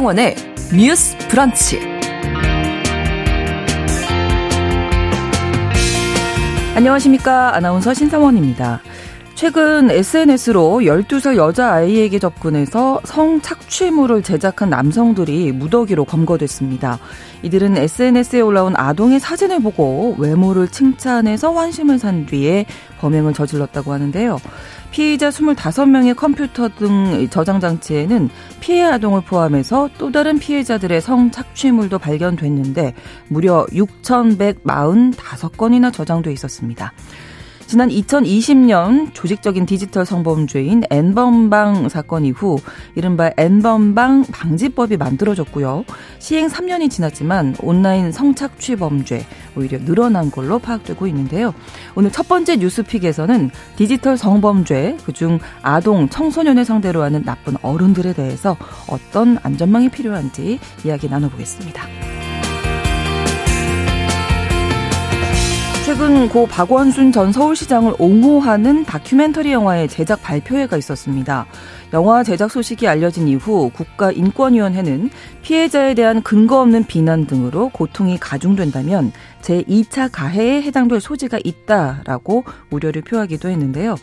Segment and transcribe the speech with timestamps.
[0.00, 0.34] 신성원의
[0.74, 1.78] 뉴스 브런치.
[6.74, 7.54] 안녕하십니까.
[7.54, 8.80] 아나운서 신성원입니다.
[9.40, 16.98] 최근 SNS로 12살 여자아이에게 접근해서 성착취물을 제작한 남성들이 무더기로 검거됐습니다.
[17.42, 22.66] 이들은 SNS에 올라온 아동의 사진을 보고 외모를 칭찬해서 환심을 산 뒤에
[23.00, 24.38] 범행을 저질렀다고 하는데요.
[24.90, 28.28] 피해자 25명의 컴퓨터 등 저장 장치에는
[28.60, 32.92] 피해 아동을 포함해서 또 다른 피해자들의 성착취물도 발견됐는데
[33.28, 36.92] 무려 6,145건이나 저장돼 있었습니다.
[37.70, 42.58] 지난 2020년 조직적인 디지털 성범죄인 N번방 사건 이후
[42.96, 45.84] 이른바 N번방 방지법이 만들어졌고요.
[46.18, 49.24] 시행 3년이 지났지만 온라인 성착취 범죄
[49.56, 51.54] 오히려 늘어난 걸로 파악되고 있는데요.
[51.94, 58.56] 오늘 첫 번째 뉴스픽에서는 디지털 성범죄, 그중 아동, 청소년을 상대로 하는 나쁜 어른들에 대해서
[58.88, 61.84] 어떤 안전망이 필요한지 이야기 나눠보겠습니다.
[66.00, 71.44] 최근 고 박원순 전 서울시장을 옹호하는 다큐멘터리 영화의 제작 발표회가 있었습니다.
[71.92, 75.10] 영화 제작 소식이 알려진 이후 국가인권위원회는
[75.42, 79.12] 피해자에 대한 근거 없는 비난 등으로 고통이 가중된다면
[79.42, 83.96] 제2차 가해에 해당될 소지가 있다라고 우려를 표하기도 했는데요.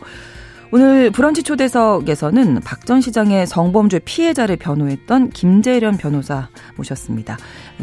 [0.70, 7.36] 오늘 브런치 초대석에서는 박 전 시장의 성범죄 피해자를 변호했던 김재련 변호사 모셨습니다.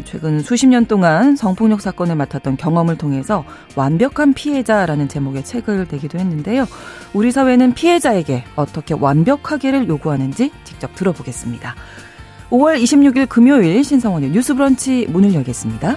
[0.04, 3.44] 최근 수십 년 동안 성폭력 사건을 맡았던 경험을 통해서
[3.76, 6.66] 완벽한 피해자라는 제목의 책을 내기도 했는데요.
[7.12, 11.76] 우리 사회는 피해자에게 어떻게 완벽하게를 요구하는지 직접 들어보겠습니다.
[12.50, 15.96] 5월 26일 금요일 신성원의 뉴스 브런치 문을 열겠습니다.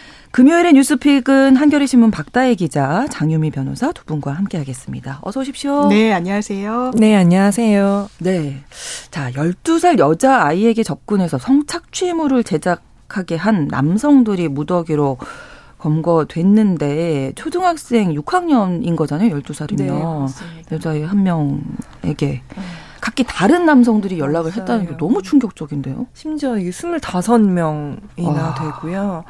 [0.31, 5.19] 금요일의 뉴스픽은 한겨레 신문 박다혜 기자, 장유미 변호사 두 분과 함께하겠습니다.
[5.23, 5.89] 어서 오십시오.
[5.89, 6.91] 네, 안녕하세요.
[6.95, 8.09] 네, 안녕하세요.
[8.19, 8.63] 네.
[9.09, 15.17] 자, 12살 여자 아이에게 접근해서 성착취물을 제작하게 한 남성들이 무더기로
[15.79, 19.37] 검거됐는데 초등학생 6학년인 거잖아요.
[19.37, 20.27] 12살이면.
[20.27, 22.41] 네, 여자애 한 명에게
[23.01, 24.61] 각기 다른 남성들이 연락을 맞아요.
[24.61, 26.07] 했다는 게 너무 충격적인데요.
[26.13, 28.53] 심지어 이게 25명이나 와.
[28.53, 29.25] 되고요.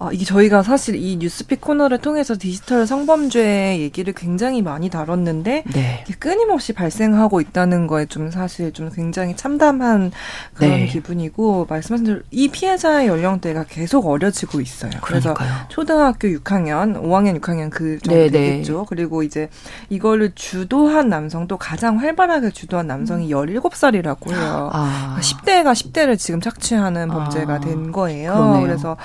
[0.00, 6.04] 아, 이게 저희가 사실 이 뉴스픽 코너를 통해서 디지털 성범죄 얘기를 굉장히 많이 다뤘는데 네.
[6.20, 10.12] 끊임없이 발생하고 있다는 거에 좀 사실 좀 굉장히 참담한
[10.54, 10.86] 그런 네.
[10.86, 14.92] 기분이고 말씀하신 대로 이 피해자의 연령대가 계속 어려지고 있어요.
[15.00, 15.66] 그래서 그러니까요.
[15.68, 18.50] 초등학교 6학년, 5학년, 6학년 그 정도 네, 네.
[18.50, 18.86] 되겠죠.
[18.88, 19.48] 그리고 이제
[19.90, 23.38] 이거를 주도한 남성도 가장 활발하게 주도한 남성이 음.
[23.38, 24.70] 17살이라고 해요.
[24.72, 25.18] 아.
[25.20, 27.60] 10대가 10대를 지금 착취하는 범죄가 아.
[27.60, 28.32] 된 거예요.
[28.32, 28.62] 그러네요.
[28.62, 28.96] 그래서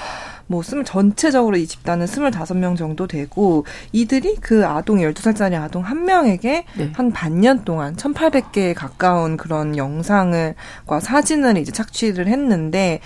[0.48, 5.84] 뭐 스물 전체적으로 이 집단은 스물다섯 명 정도 되고 이들이 그 아동 열두 살짜리 아동
[5.84, 6.92] 한 명에게 네.
[6.94, 10.56] 한 반년 동안 천팔백 개에 가까운 그런 영상을
[10.86, 13.00] 과 사진을 이제 착취를 했는데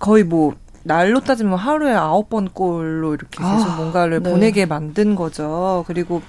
[0.00, 4.30] 거의 뭐 날로 따지면 하루에 아홉 번 꼴로 이렇게 계속 아, 뭔가를 네.
[4.30, 5.84] 보내게 만든 거죠.
[5.86, 6.20] 그리고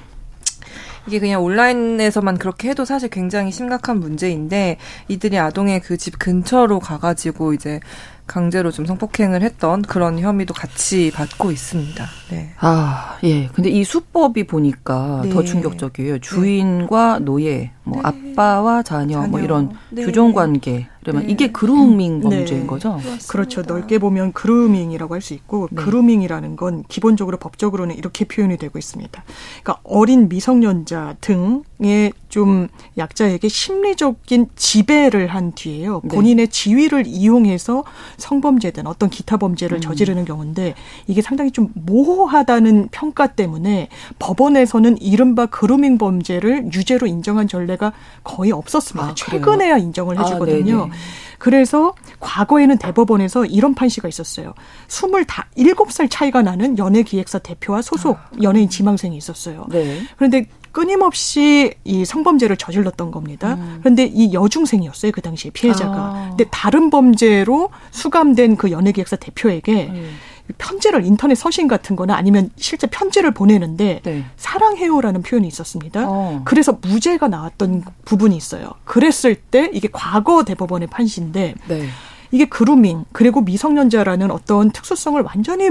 [1.07, 4.77] 이게 그냥 온라인에서만 그렇게 해도 사실 굉장히 심각한 문제인데
[5.07, 7.79] 이들이 아동의 그 집 근처로 가가지고 이제
[8.27, 12.05] 강제로 좀 성폭행을 했던 그런 혐의도 같이 받고 있습니다.
[12.31, 12.53] 네.
[12.59, 13.47] 아, 예.
[13.47, 15.29] 근데 이 수법이 보니까 네.
[15.29, 16.19] 더 충격적이에요.
[16.19, 18.09] 주인과 노예, 뭐 네.
[18.35, 20.03] 아빠와 자녀, 뭐 자녀, 뭐 이런 네.
[20.03, 21.31] 규정 관계 그러면 네.
[21.31, 22.23] 이게 그루밍 네.
[22.23, 22.67] 범죄인 네.
[22.67, 22.97] 거죠?
[22.97, 23.27] 그렇습니다.
[23.27, 23.61] 그렇죠.
[23.61, 25.81] 넓게 보면 그루밍이라고 할 수 있고 네.
[25.81, 29.23] 그루밍이라는 건 기본적으로 법적으로는 이렇게 표현이 되고 있습니다.
[29.63, 32.67] 그러니까 어린 미성년자 등의 좀
[32.97, 36.01] 약자에게 심리적인 지배를 한 뒤에요.
[36.03, 36.15] 네.
[36.15, 37.83] 본인의 지위를 이용해서
[38.17, 39.81] 성범죄든 어떤 기타 범죄를 음.
[39.81, 40.75] 저지르는 경우인데
[41.07, 43.89] 이게 상당히 좀 모호하다는 평가 때문에
[44.19, 47.93] 법원에서는 이른바 그루밍 범죄를 유죄로 인정한 전례 가
[48.23, 49.09] 거의 없었습니다.
[49.09, 50.89] 아, 최근에야 인정을 아, 해주거든요.
[50.91, 50.95] 아,
[51.37, 54.53] 그래서 과거에는 대법원에서 이런 판시가 있었어요.
[54.87, 58.29] 27살 차이가 나는 연예기획사 대표와 소속 아.
[58.41, 59.65] 연예인 지망생이 있었어요.
[59.69, 60.01] 네.
[60.15, 63.53] 그런데 끊임없이 이 성범죄를 저질렀던 겁니다.
[63.53, 63.77] 음.
[63.79, 65.13] 그런데 이 여중생이었어요.
[65.13, 65.95] 그 당시에 피해자가.
[65.95, 66.25] 아.
[66.29, 70.15] 근데 다른 범죄로 수감된 그 연예기획사 대표에게 음.
[70.57, 74.25] 편지를 인터넷 서신 같은 거나 아니면 실제 편지를 보내는데 네.
[74.37, 76.05] 사랑해요라는 표현이 있었습니다.
[76.07, 76.41] 어.
[76.45, 78.71] 그래서 무죄가 나왔던 부분이 있어요.
[78.83, 81.87] 그랬을 때 이게 과거 대법원의 판시인데 네.
[82.31, 85.69] 이게 그루밍 그리고 미성년자라는 어떤 특수성을 완전히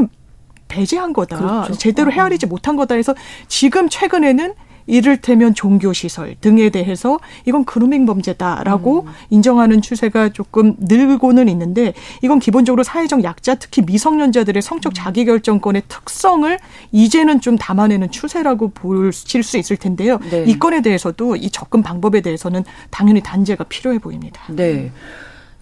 [0.69, 1.39] 배제한 거다.
[1.39, 1.75] 그렇죠.
[1.75, 2.13] 제대로 어.
[2.13, 3.15] 헤아리지 못한 거다 해서
[3.49, 4.55] 지금 최근에는
[4.87, 9.13] 이를테면 종교시설 등에 대해서 이건 그루밍 범죄다라고 음.
[9.31, 14.95] 인정하는 추세가 조금 늘고는 있는데 이건 기본적으로 사회적 약자 특히 미성년자들의 성적 음.
[14.95, 16.59] 자기결정권의 특성을
[16.93, 20.19] 이제는 좀 담아내는 추세라고 보실 수 있을 텐데요.
[20.31, 20.45] 네.
[20.47, 24.43] 이 건에 대해서도 이 접근 방법에 대해서는 당연히 단죄가 필요해 보입니다.
[24.49, 24.91] 네.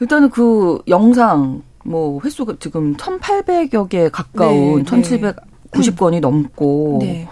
[0.01, 6.21] 일단은 그 영상 뭐 횟수가 지금 1,800여 개 가까운 네, 1,790건이 네.
[6.21, 7.29] 넘고 네.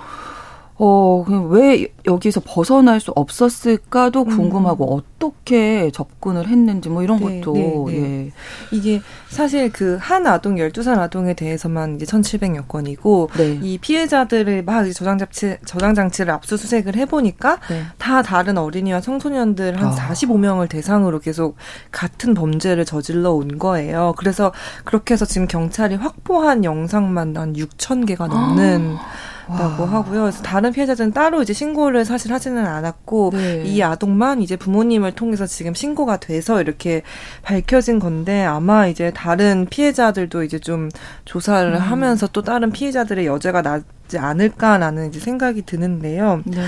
[0.82, 4.36] 어, 왜 여기서 벗어날 수 없었을까도 음.
[4.36, 5.02] 궁금하고 음.
[5.20, 7.54] 어떻게 접근을 했는지 뭐 이런 네, 것도
[7.88, 8.26] 네, 네.
[8.26, 8.32] 예.
[8.72, 13.58] 이게 사실 그 한 아동 12살 아동에 대해서만 이제 1,700여 건이고 네.
[13.62, 17.84] 이 피해자들을 막 저장 장치 저장 장치를 압수수색을 해 보니까 네.
[17.98, 19.94] 다 다른 어린이와 청소년들 한 아.
[19.94, 21.56] 45명을 대상으로 계속
[21.92, 24.14] 같은 범죄를 저질러 온 거예요.
[24.16, 24.52] 그래서
[24.84, 29.30] 그렇게 해서 지금 경찰이 확보한 영상만 한 6천 개가 넘는 아.
[29.56, 30.22] 다고 하고요.
[30.22, 33.62] 그래서 다른 피해자들은 따로 이제 신고를 사실 하지는 않았고 네.
[33.64, 37.02] 이 아동만 이제 부모님을 통해서 지금 신고가 돼서 이렇게
[37.42, 40.88] 밝혀진 건데 아마 이제 다른 피해자들도 이제 좀
[41.24, 41.78] 조사를 음.
[41.80, 43.80] 하면서 또 다른 피해자들의 여죄가 나
[44.10, 46.42] 있지 않을까라는 이제 생각이 드는데요.
[46.44, 46.60] 네.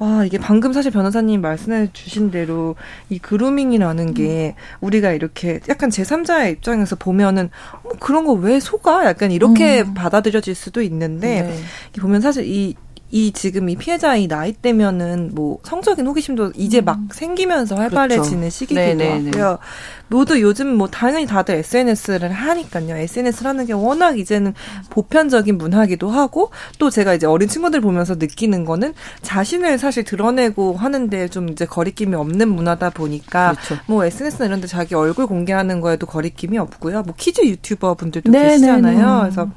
[0.00, 2.74] 와, 이게 방금 사실 변호사님 말씀해 주신 대로
[3.08, 4.62] 이 그루밍이라는 게 음.
[4.80, 7.50] 우리가 이렇게 약간 제3자의 입장에서 보면은
[7.84, 9.06] 뭐 그런 거 왜 속아?
[9.06, 9.94] 약간 이렇게 음.
[9.94, 12.00] 받아들여질 수도 있는데 네.
[12.00, 12.74] 보면 사실 이
[13.10, 16.84] 이 지금 이 피해자의 나이 때면은 뭐 성적인 호기심도 이제 음.
[16.84, 18.50] 막 생기면서 활발해지는 그렇죠.
[18.50, 19.30] 시기기도 네네네.
[19.30, 19.58] 하고요.
[20.08, 22.96] 모두 요즘 뭐 당연히 다들 SNS를 하니까요.
[22.96, 24.54] SNS를 하는 게 워낙 이제는
[24.90, 31.28] 보편적인 문화기도 하고 또 제가 이제 어린 친구들 보면서 느끼는 거는 자신을 사실 드러내고 하는데
[31.28, 33.82] 좀 이제 거리낌이 없는 문화다 보니까 그렇죠.
[33.86, 37.02] 뭐 SNS나 이런 데 자기 얼굴 공개하는 거에도 거리낌이 없고요.
[37.02, 38.52] 뭐 kids 유튜버 분들도 네네네.
[38.52, 39.20] 계시잖아요.
[39.22, 39.48] 그래서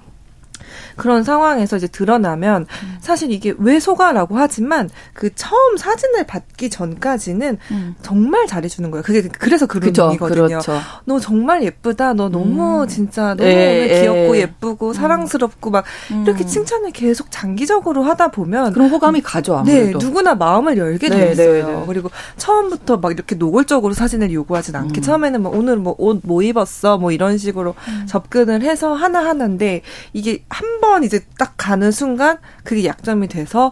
[0.95, 2.97] 그런 상황에서 이제 드러나면 음.
[2.99, 7.95] 사실 이게 왜 속아라고 하지만 그 처음 사진을 받기 전까지는 음.
[8.01, 9.03] 정말 잘해주는 거예요.
[9.03, 10.47] 그게 그래서 그루밍이거든요.
[10.47, 10.79] 그렇죠.
[11.05, 12.13] 너 정말 예쁘다.
[12.13, 12.88] 너 너무 음.
[12.88, 14.38] 진짜 너무 에, 예, 귀엽고 에.
[14.39, 14.41] 예.
[14.41, 14.93] 예쁘고 음.
[14.93, 16.47] 사랑스럽고 막 이렇게 음.
[16.47, 19.63] 칭찬을 계속 장기적으로 하다 보면 그런 호감이 가죠.
[19.65, 19.99] 네, 아무래도.
[19.99, 21.67] 네, 누구나 마음을 열게 네, 돼 있어요.
[21.67, 21.83] 네, 네.
[21.88, 27.11] 그리고 처음부터 막 이렇게 노골적으로 사진을 요구하진 않게 처음에는 뭐 오늘 뭐 옷뭐 입었어 뭐
[27.11, 27.75] 이런 식으로
[28.07, 29.81] 접근을 해서 하나 하나인데
[30.13, 33.71] 이게 한번 이제 딱 가는 순간 그게 약점이 돼서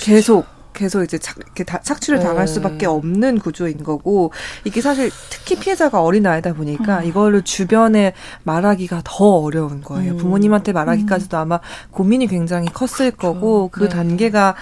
[0.00, 2.52] 계속 계속 이제 착, 이렇게 다, 착취를 당할 네.
[2.52, 4.32] 수밖에 없는 구조인 거고
[4.64, 7.04] 이게 사실 특히 피해자가 어린 아이다 보니까 음.
[7.04, 8.14] 이거를 주변에
[8.44, 10.12] 말하기가 더 어려운 거예요.
[10.12, 10.16] 음.
[10.16, 11.40] 부모님한테 말하기까지도 음.
[11.40, 11.60] 아마
[11.90, 13.16] 고민이 굉장히 컸을 그렇죠.
[13.16, 13.88] 거고 그 네.
[13.88, 14.54] 단계가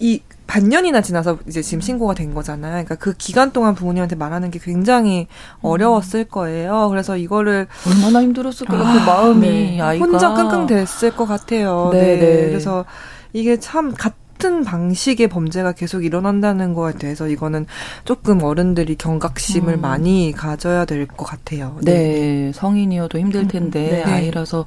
[0.00, 2.72] 이 반년이나 지나서 이제 지금 신고가 된 거잖아요.
[2.72, 5.28] 그러니까 그 기간 동안 부모님한테 말하는 게 굉장히
[5.62, 6.88] 어려웠을 거예요.
[6.88, 8.82] 그래서 이거를 얼마나 힘들었을까요?
[8.82, 9.80] 아, 그 마음이 네.
[9.80, 11.90] 아이가 혼자 끙끙 됐을 것 같아요.
[11.92, 12.48] 네, 네.
[12.48, 12.84] 그래서
[13.32, 17.66] 이게 참 같은 방식의 범죄가 계속 일어난다는 거에 대해서 이거는
[18.04, 19.80] 조금 어른들이 경각심을 음.
[19.82, 21.76] 많이 가져야 될 것 같아요.
[21.82, 21.92] 네.
[21.92, 22.52] 네.
[22.54, 24.12] 성인이어도 힘들 텐데 음, 네.
[24.14, 24.64] 아이라서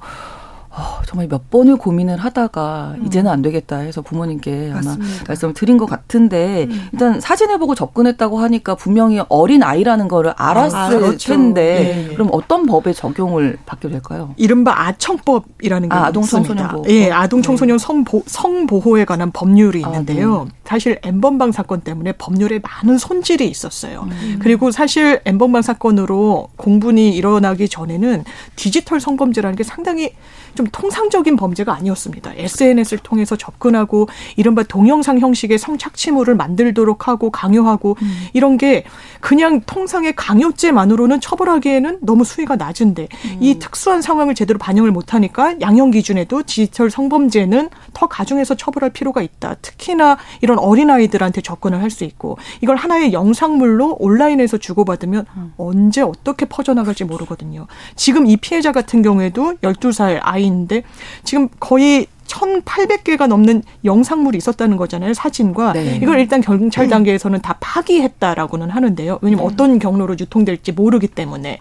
[0.76, 3.06] 어, 정말 몇 번을 고민을 하다가 음.
[3.06, 6.88] 이제는 안 되겠다 해서 부모님께 아마 말씀을 드린 것 같은데 음.
[6.92, 11.32] 일단 사진을 보고 접근했다고 하니까 분명히 어린 아이라는 거를 알았을 아, 그렇죠.
[11.32, 12.14] 텐데 네.
[12.16, 14.34] 그럼 어떤 법에 적용을 받게 될까요?
[14.38, 16.84] 이른바 아청법이라는 게 아, 아동 청소년 보호.
[16.90, 17.84] 예, 아동 청소년 네.
[17.86, 20.42] 성보, 성보호에 관한 법률이 아, 있는데요.
[20.42, 20.52] 아, 네.
[20.66, 24.08] 사실 엠번방 사건 때문에 법률에 많은 손질이 있었어요.
[24.10, 24.40] 음.
[24.42, 28.24] 그리고 사실 엠번방 사건으로 공분이 일어나기 전에는
[28.56, 30.14] 디지털 성범죄라는 게 상당히
[30.56, 32.34] 좀 통상적인 범죄가 아니었습니다.
[32.36, 38.28] SNS를 통해서 접근하고 이른바 동영상 형식의 성착취물을 만들도록 하고 강요하고 음.
[38.34, 38.84] 이런 게
[39.22, 43.38] 그냥 통상의 강요죄만으로는 처벌하기에는 너무 수위가 낮은데 음.
[43.40, 49.56] 이 특수한 상황을 제대로 반영을 못하니까 양형 기준에도 디지털 성범죄는 더 가중해서 처벌할 필요가 있다.
[49.62, 55.54] 특히나 이런 어린아이들한테 접근을 할 수 있고 이걸 하나의 영상물로 온라인에서 주고받으면 음.
[55.58, 57.68] 언제 어떻게 퍼져나갈지 모르거든요.
[57.96, 60.84] 지금 이 피해자 같은 경우에도 12살 아이 아이인데
[61.24, 65.14] 지금 거의 1,800개가 넘는 영상물이 있었다는 거잖아요.
[65.14, 65.74] 사진과.
[65.74, 66.00] 네.
[66.02, 69.20] 이걸 일단 경찰 단계에서는 다 파기했다라고는 하는데요.
[69.22, 69.54] 왜냐면 네.
[69.54, 71.60] 어떤 경로로 유통될지 모르기 때문에.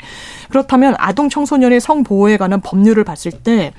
[0.49, 3.73] 그렇다면 아동 청소년의 성 보호에 관한 법률을 봤을 때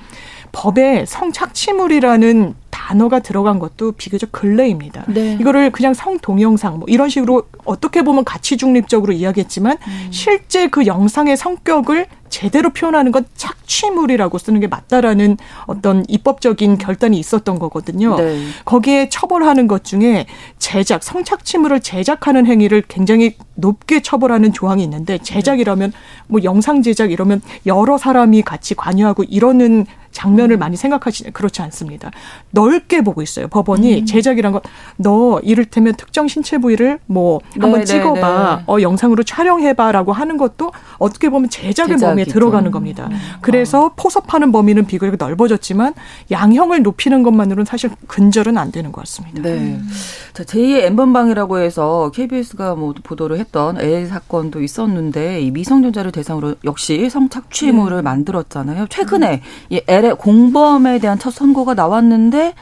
[0.52, 2.54] 법에 성착취물이라는
[2.84, 5.04] 단어가 들어간 것도 비교적 근래입니다.
[5.08, 5.38] 네.
[5.40, 10.08] 이거를 그냥 성 동영상 뭐 이런 식으로 어떻게 보면 가치 중립적으로 이야기했지만 음.
[10.10, 17.58] 실제 그 영상의 성격을 제대로 표현하는 건 착취물이라고 쓰는 게 맞다라는 어떤 입법적인 결단이 있었던
[17.58, 18.16] 거거든요.
[18.16, 18.44] 네.
[18.66, 20.26] 거기에 처벌하는 것 중에
[20.58, 25.92] 제작, 성착취물을 제작하는 행위를 굉장히 높게 처벌하는 조항이 있는데 제작이라면
[26.26, 32.10] 뭐 영상 제작 이러면 여러 사람이 같이 관여하고 이러는 장면을 많이 생각하시는 그렇지 않습니다.
[32.50, 33.48] 넓게 보고 있어요.
[33.48, 34.06] 법원이 음.
[34.06, 34.62] 제작이란 건
[34.96, 38.64] 너 이를테면 특정 신체 부위를 뭐 한번 네, 찍어봐, 네, 네.
[38.66, 42.06] 어 영상으로 촬영해봐라고 하는 것도 어떻게 보면 제작의 제작이죠.
[42.06, 43.08] 범위에 들어가는 겁니다.
[43.10, 43.18] 음.
[43.40, 45.94] 그래서 포섭하는 범위는 비교적 넓어졌지만
[46.30, 49.42] 양형을 높이는 것만으로는 사실 근절은 안 되는 것 같습니다.
[49.42, 49.50] 네.
[49.56, 49.88] 음.
[50.32, 57.10] 자, 제2의 엠번방이라고 해서 KBS가 뭐 보도를 했던 L 사건도 있었는데 이 미성년자를 대상으로 역시
[57.10, 58.02] 성착취물을 네.
[58.02, 58.86] 만들었잖아요.
[58.88, 59.40] 최근에 음.
[59.70, 62.54] 이 L 의 공범에 대한 첫 선고가 나왔는데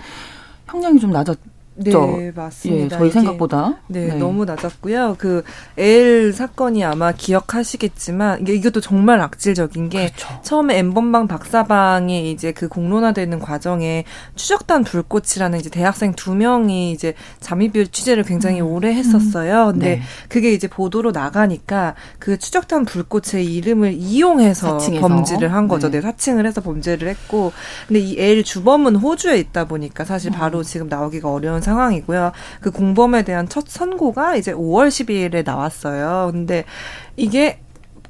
[0.69, 1.37] 형량이 좀 낮았.
[1.75, 2.97] 네, 맞습니다.
[2.97, 3.79] 예, 저희 생각보다.
[3.89, 5.17] 네, 네, 너무 낮았고요.
[5.19, 5.43] 그
[5.79, 10.29] L 사건이 아마 기억하시겠지만 이게 이것도 정말 악질적인 게 그렇죠.
[10.43, 17.89] 처음에 엠번방 박사방에 이제 그 공론화되는 과정에 추적단 불꽃이라는 이제 대학생 두 명이 이제 잠입일
[17.89, 18.67] 취재를 굉장히 음.
[18.67, 19.69] 오래 했었어요.
[19.69, 19.73] 음.
[19.73, 20.03] 근데 네.
[20.29, 25.09] 그게 이제 보도로 나가니까 그 추적단 불꽃의 이름을 이용해서 사칭해서.
[25.09, 25.91] 범죄를 한 거죠.
[25.91, 26.01] 네.
[26.01, 27.53] 네, 사칭을 해서 범죄를 했고
[27.89, 30.63] 근데 이 L 주범은 호주에 있다 보니까 사실 바로 음.
[30.63, 32.33] 지금 나오기가 어려운 상황 이고요.
[32.61, 36.31] 그 공범에 대한 첫 선고가 이제 5월 12일에 나왔어요.
[36.33, 36.65] 근데
[37.17, 37.59] 이게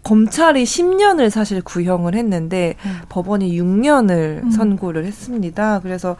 [0.02, 2.98] 검찰이 10년을 사실 구형을 했는데 음.
[3.08, 4.50] 법원이 6년을 음.
[4.50, 5.78] 선고를 했습니다.
[5.80, 6.16] 그래서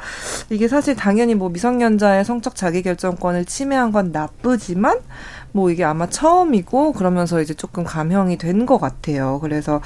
[0.51, 5.01] 이게 사실 당연히 뭐 미성년자의 성적 자기결정권을 침해한 건 나쁘지만
[5.51, 9.41] 뭐 이게 아마 처음이고 그러면서 이제 조금 감형이 된 것 같아요.
[9.41, 9.81] 그래서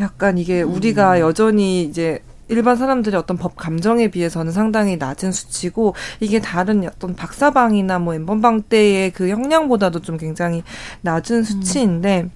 [0.00, 1.20] 약간 이게 우리가 음.
[1.20, 7.98] 여전히 이제 일반 사람들의 어떤 법 감정에 비해서는 상당히 낮은 수치고 이게 다른 어떤 박사방이나
[7.98, 10.62] 뭐 엠번방 때의 그 형량보다도 좀 굉장히
[11.00, 12.30] 낮은 수치인데 음.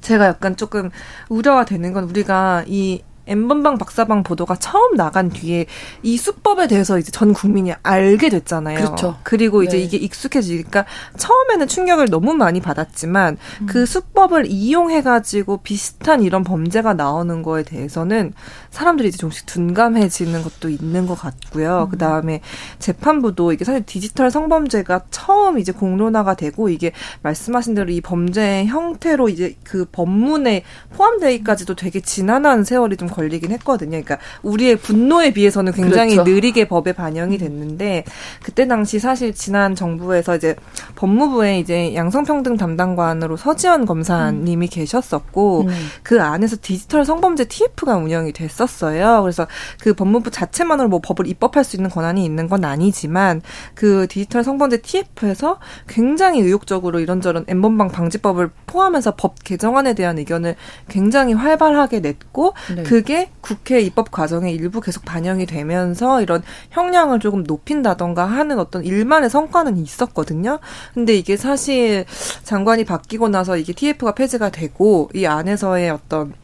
[0.00, 0.90] 제가 약간 조금
[1.28, 5.66] 우려가 되는 건 우리가 이 엠번방 박사방 보도가 처음 나간 뒤에
[6.02, 8.76] 이 수법에 대해서 이제 전 국민이 알게 됐잖아요.
[8.76, 9.16] 그렇죠.
[9.22, 9.82] 그리고 이제 네.
[9.82, 10.84] 이게 익숙해지니까
[11.16, 13.66] 처음에는 충격을 너무 많이 받았지만 음.
[13.66, 18.32] 그 수법을 이용해가지고 비슷한 이런 범죄가 나오는 거에 대해서는
[18.70, 21.84] 사람들이 이제 조금씩 둔감해지는 것도 있는 것 같고요.
[21.84, 21.90] 음.
[21.90, 22.40] 그 다음에
[22.78, 26.92] 재판부도 이게 사실 디지털 성범죄가 처음 이제 공론화가 되고 이게
[27.22, 30.62] 말씀하신 대로 이 범죄 형태로 이제 그 법문에
[30.96, 33.90] 포함되기까지도 되게 지난한 세월이 좀 걸리긴 했거든요.
[33.90, 36.30] 그러니까 우리의 분노에 비해서는 굉장히 그렇죠.
[36.30, 38.04] 느리게 법에 반영이 됐는데
[38.42, 40.54] 그때 당시 사실 지난 정부에서 이제
[40.96, 44.68] 법무부에 이제 양성평등 담당관으로 서지현 검사님이 음.
[44.70, 45.68] 계셨었고 음.
[46.02, 49.22] 그 안에서 디지털 성범죄 TF가 운영이 됐었어요.
[49.22, 49.46] 그래서
[49.80, 53.40] 그 법무부 자체만으로 뭐 법을 입법할 수 있는 권한이 있는 건 아니지만
[53.74, 55.58] 그 디지털 성범죄 TF에서
[55.88, 60.56] 굉장히 의욕적으로 이런저런 엠번방 방지법을 포함해서 법 개정안에 대한 의견을
[60.88, 62.82] 굉장히 활발하게 냈고 네.
[62.82, 68.84] 그 그게 국회 입법 과정에 일부 계속 반영이 되면서 이런 형량을 조금 높인다던가 하는 어떤
[68.84, 70.58] 일만의 성과는 있었거든요.
[70.92, 72.04] 근데 이게 사실
[72.42, 76.34] 장관이 바뀌고 나서 이게 TF가 폐지가 되고 이 안에서의 어떤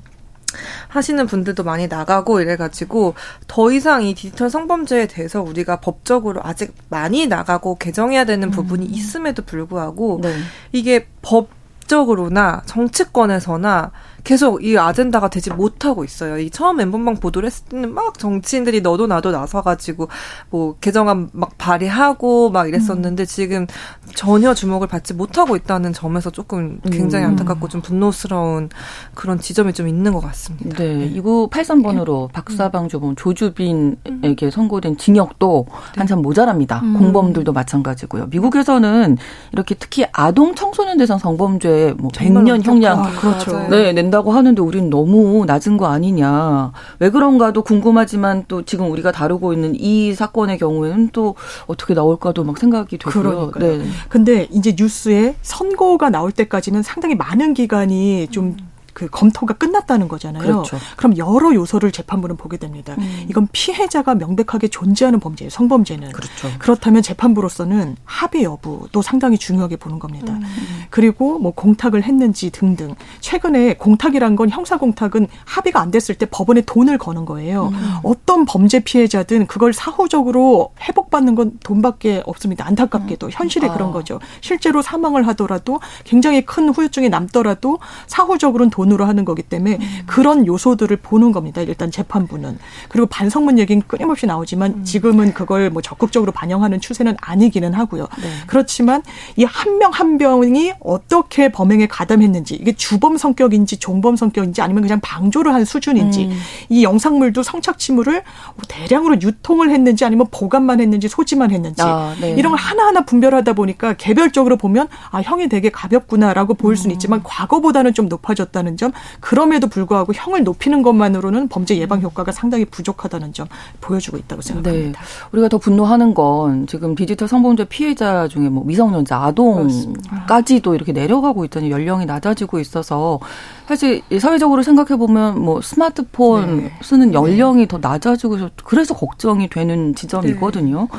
[0.86, 3.14] 하시는 분들도 많이 나가고 이래가지고
[3.48, 8.94] 더 이상 이 디지털 성범죄에 대해서 우리가 법적으로 아직 많이 나가고 개정해야 되는 부분이 음.
[8.94, 10.32] 있음에도 불구하고 네.
[10.70, 13.90] 이게 법적으로나 정치권에서나
[14.24, 16.38] 계속 이 아젠다가 되지 못하고 있어요.
[16.38, 20.08] 이 처음 엠번방 보도를 했을 때는 막 정치인들이 너도 나도 나서가지고
[20.50, 23.26] 뭐 개정안 막 발의하고 막 이랬었는데 음.
[23.26, 23.66] 지금
[24.14, 27.30] 전혀 주목을 받지 못하고 있다는 점에서 조금 굉장히 음.
[27.30, 28.68] 안타깝고 좀 분노스러운
[29.14, 30.78] 그런 지점이 좀 있는 것 같습니다.
[30.78, 31.06] 네.
[31.06, 35.98] 이구 83번으로 박사방 조범 조주빈에게 선고된 징역도 네.
[35.98, 36.80] 한참 모자랍니다.
[36.84, 36.94] 음.
[36.94, 38.26] 공범들도 마찬가지고요.
[38.26, 39.18] 미국에서는
[39.52, 43.66] 이렇게 특히 아동 청소년 대상 성범죄 뭐 100년 형량 아, 그렇죠.
[43.68, 46.72] 네, 낸 된다고 하는데 우리는 너무 낮은 거 아니냐.
[46.98, 51.34] 왜 그런가도 궁금하지만 또 지금 우리가 다루고 있는 이 사건의 경우에는 또
[51.66, 53.50] 어떻게 나올까도 막 생각이 되고요.
[53.50, 53.78] 그러니까요.
[53.78, 53.84] 네.
[54.10, 58.71] 근데 이제 뉴스에 선거가 나올 때까지는 상당히 많은 기간이 좀 음.
[58.92, 60.42] 그 검토가 끝났다는 거잖아요.
[60.42, 60.76] 그렇죠.
[60.96, 62.94] 그럼 여러 요소를 재판부는 보게 됩니다.
[62.98, 63.26] 음.
[63.28, 65.50] 이건 피해자가 명백하게 존재하는 범죄예요.
[65.50, 66.12] 성범죄는.
[66.12, 66.48] 그렇죠.
[66.58, 70.34] 그렇다면 재판부로서는 합의 여부도 상당히 중요하게 보는 겁니다.
[70.34, 70.42] 음.
[70.90, 72.94] 그리고 뭐 공탁을 했는지 등등.
[73.20, 77.68] 최근에 공탁이란 건 형사 공탁은 합의가 안 됐을 때 법원에 돈을 거는 거예요.
[77.72, 77.94] 음.
[78.02, 82.66] 어떤 범죄 피해자든 그걸 사후적으로 회복받는 건 돈밖에 없습니다.
[82.66, 83.72] 안타깝게도 현실에 아.
[83.72, 84.20] 그런 거죠.
[84.40, 90.02] 실제로 사망을 하더라도 굉장히 큰 후유증이 남더라도 사후적으로는 돈 돈으로 하는 거기 때문에 음.
[90.06, 91.60] 그런 요소들을 보는 겁니다.
[91.62, 92.58] 일단 재판부는.
[92.88, 94.84] 그리고 반성문 얘기는 끊임없이 나오지만 음.
[94.84, 98.08] 지금은 그걸 뭐 적극적으로 반영하는 추세는 아니기는 하고요.
[98.20, 98.28] 네.
[98.46, 99.02] 그렇지만
[99.36, 105.00] 이 한 명 한 명이 어떻게 범행에 가담했는지 이게 주범 성격인지 종범 성격인지 아니면 그냥
[105.00, 106.38] 방조를 한 수준인지 음.
[106.70, 108.22] 이 영상물도 성착취물을
[108.68, 112.30] 대량으로 유통을 했는지 아니면 보관만 했는지 소지만 했는지 아, 네.
[112.32, 116.96] 이런 걸 하나하나 분별하다 보니까 개별적으로 보면 아 형이 되게 가볍구나라고 보일 수는 음.
[116.96, 123.32] 있지만 과거보다는 좀 높아졌다는 점 그럼에도 불구하고 형을 높이는 것만으로는 범죄 예방 효과가 상당히 부족하다는
[123.32, 123.46] 점
[123.80, 125.00] 보여주고 있다고 생각합니다.
[125.00, 125.06] 네.
[125.32, 131.70] 우리가 더 분노하는 건 지금 디지털 성범죄 피해자 중에 뭐 미성년자 아동까지도 이렇게 내려가고 있다니
[131.70, 133.20] 연령이 낮아지고 있어서
[133.66, 136.72] 사실 사회적으로 생각해 보면 뭐 스마트폰 네.
[136.82, 137.68] 쓰는 연령이 네.
[137.68, 140.88] 더 낮아지고 그래서 걱정이 되는 지점이거든요.
[140.92, 140.98] 네.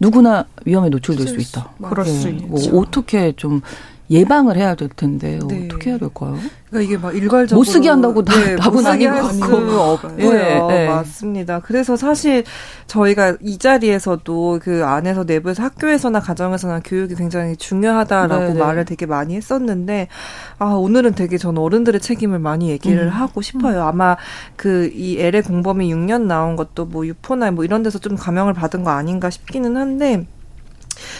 [0.00, 1.68] 누구나 위험에 노출될 수 있다.
[1.88, 2.32] 그럴 수 네.
[2.46, 2.70] 뭐 있죠.
[2.70, 3.60] 뭐 어떻게 좀
[4.10, 5.66] 예방을 해야 될 텐데 네.
[5.66, 6.36] 어떻게 해야 될까요?
[6.68, 10.32] 그러니까 이게 막 일괄적으로 못 쓰게 한다고 다 네, 답은 아닌 것 같고 없고요.
[10.32, 10.86] 네, 네.
[10.88, 11.60] 맞습니다.
[11.60, 12.44] 그래서 사실
[12.86, 18.58] 저희가 이 자리에서도 그 안에서 내부에서 학교에서나 가정에서나 교육이 굉장히 중요하다라고 네, 네.
[18.58, 20.08] 말을 되게 많이 했었는데
[20.58, 23.08] 아 오늘은 되게 전 어른들의 책임을 많이 얘기를 음.
[23.08, 23.82] 하고 싶어요.
[23.84, 24.16] 아마
[24.56, 28.84] 그 이 LA 공범이 6년 나온 것도 뭐 유포나 뭐 이런 데서 좀 감형을 받은
[28.84, 30.26] 거 아닌가 싶기는 한데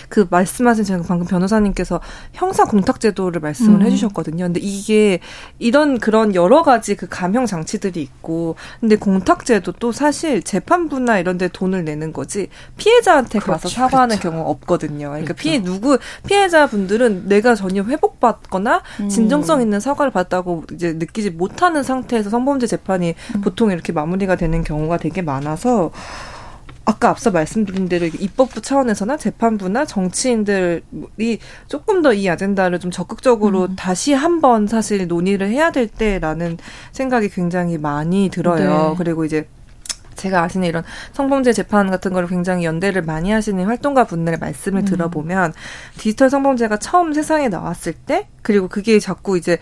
[0.08, 2.00] 그 말씀하신 제가 방금 변호사님께서
[2.32, 3.86] 형사 공탁 제도를 말씀을 음.
[3.86, 4.44] 해주셨거든요.
[4.44, 5.20] 근데 이게
[5.58, 11.84] 이런 그런 여러 가지 그 감형 장치들이 있고, 근데 공탁 제도도 사실 재판부나 이런데 돈을
[11.84, 14.30] 내는 거지 피해자한테 그렇죠, 가서 사과하는 그렇죠.
[14.30, 15.08] 경우가 없거든요.
[15.10, 15.42] 그러니까 그렇죠.
[15.42, 19.08] 피해 누구 피해자 분들은 내가 전혀 회복받거나 음.
[19.08, 23.40] 진정성 있는 사과를 받다고 이제 느끼지 못하는 상태에서 성범죄 재판이 음.
[23.40, 25.90] 보통 이렇게 마무리가 되는 경우가 되게 많아서.
[26.90, 33.76] 아까 앞서 말씀드린 대로 입법부 차원에서나 재판부나 정치인들이 조금 더 이 아젠다를 좀 적극적으로 음.
[33.76, 36.58] 다시 한번 사실 논의를 해야 될 때라는
[36.90, 38.90] 생각이 굉장히 많이 들어요.
[38.90, 38.94] 네.
[38.98, 39.46] 그리고 이제
[40.16, 40.82] 제가 아시는 이런
[41.12, 44.84] 성범죄 재판 같은 거를 굉장히 연대를 많이 하시는 활동가 분들의 말씀을 음.
[44.84, 45.54] 들어보면
[45.96, 49.58] 디지털 성범죄가 처음 세상에 나왔을 때 그리고 그게 자꾸 이제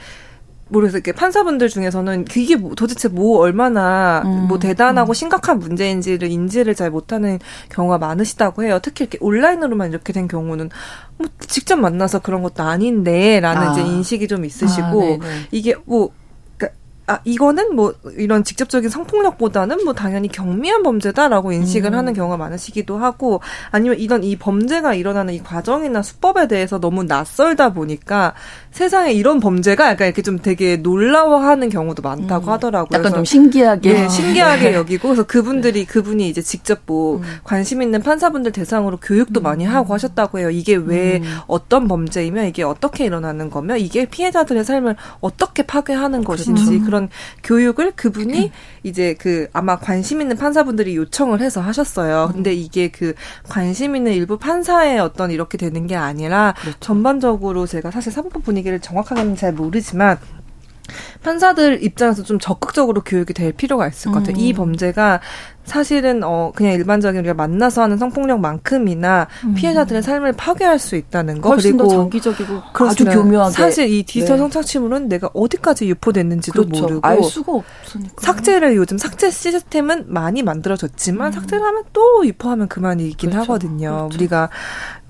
[0.68, 0.98] 모르겠어요.
[0.98, 5.14] 이렇게 판사분들 중에서는 그게 뭐, 도대체 뭐 얼마나 음, 뭐 대단하고 음.
[5.14, 7.38] 심각한 문제인지를 인지를 잘 못하는
[7.70, 8.78] 경우가 많으시다고 해요.
[8.82, 10.70] 특히 이렇게 온라인으로만 이렇게 된 경우는
[11.16, 13.72] 뭐 직접 만나서 그런 것도 아닌데라는 아.
[13.72, 16.10] 이제 인식이 좀 있으시고 아, 이게 뭐
[17.08, 21.98] 아, 이거는 뭐 이런 직접적인 성폭력보다는 뭐 당연히 경미한 범죄다라고 인식을 음.
[21.98, 27.72] 하는 경우가 많으시기도 하고 아니면 이런 이 범죄가 일어나는 이 과정이나 수법에 대해서 너무 낯설다
[27.72, 28.34] 보니까
[28.70, 32.50] 세상에 이런 범죄가 약간 이렇게 좀 되게 놀라워하는 경우도 많다고 음.
[32.50, 32.98] 하더라고요.
[32.98, 33.92] 약간 좀 신기하게.
[33.92, 34.74] 네, 신기하게 네.
[34.74, 37.22] 여기고 그래서 그분들이 그분이 이제 직접 뭐 음.
[37.44, 39.42] 관심 있는 판사분들 대상으로 교육도 음.
[39.42, 40.50] 많이 하고 하셨다고 해요.
[40.50, 41.38] 이게 왜 음.
[41.46, 46.52] 어떤 범죄이면 이게 어떻게 일어나는 거며 이게 피해자들의 삶을 어떻게 파괴하는 그렇죠.
[46.52, 47.08] 것인지 그런 그런
[47.44, 48.50] 교육을 그분이
[48.82, 52.30] 이제 그 아마 관심 있는 판사분들이 요청을 해서 하셨어요.
[52.32, 53.14] 근데 이게 그
[53.48, 56.78] 관심 있는 일부 판사의 어떤 이렇게 되는 게 아니라 그렇죠.
[56.80, 60.18] 전반적으로 제가 사실 사법 분위기 를 정확하게는 잘 모르지만
[61.22, 64.36] 판사들 입장에서 좀 적극적으로 교육이 될 필요가 있을 것 같아요.
[64.36, 64.40] 음.
[64.40, 65.20] 이 범죄가
[65.64, 69.54] 사실은 어 그냥 일반적인 우리가 만나서 하는 성폭력만큼이나 음.
[69.54, 74.36] 피해자들의 삶을 파괴할 수 있다는 거 훨씬 그리고 더 장기적이고 아주 교묘하게 사실 이 디지털
[74.36, 74.42] 네.
[74.44, 76.82] 성착취물은 내가 어디까지 유포됐는지도 그렇죠.
[76.82, 81.32] 모르고 알 수가 없으니까 삭제를 요즘 삭제 시스템은 많이 만들어졌지만 음.
[81.32, 83.42] 삭제를 하면 또 유포하면 그만이긴 그렇죠.
[83.42, 83.90] 하거든요.
[83.90, 84.14] 그렇죠.
[84.14, 84.48] 우리가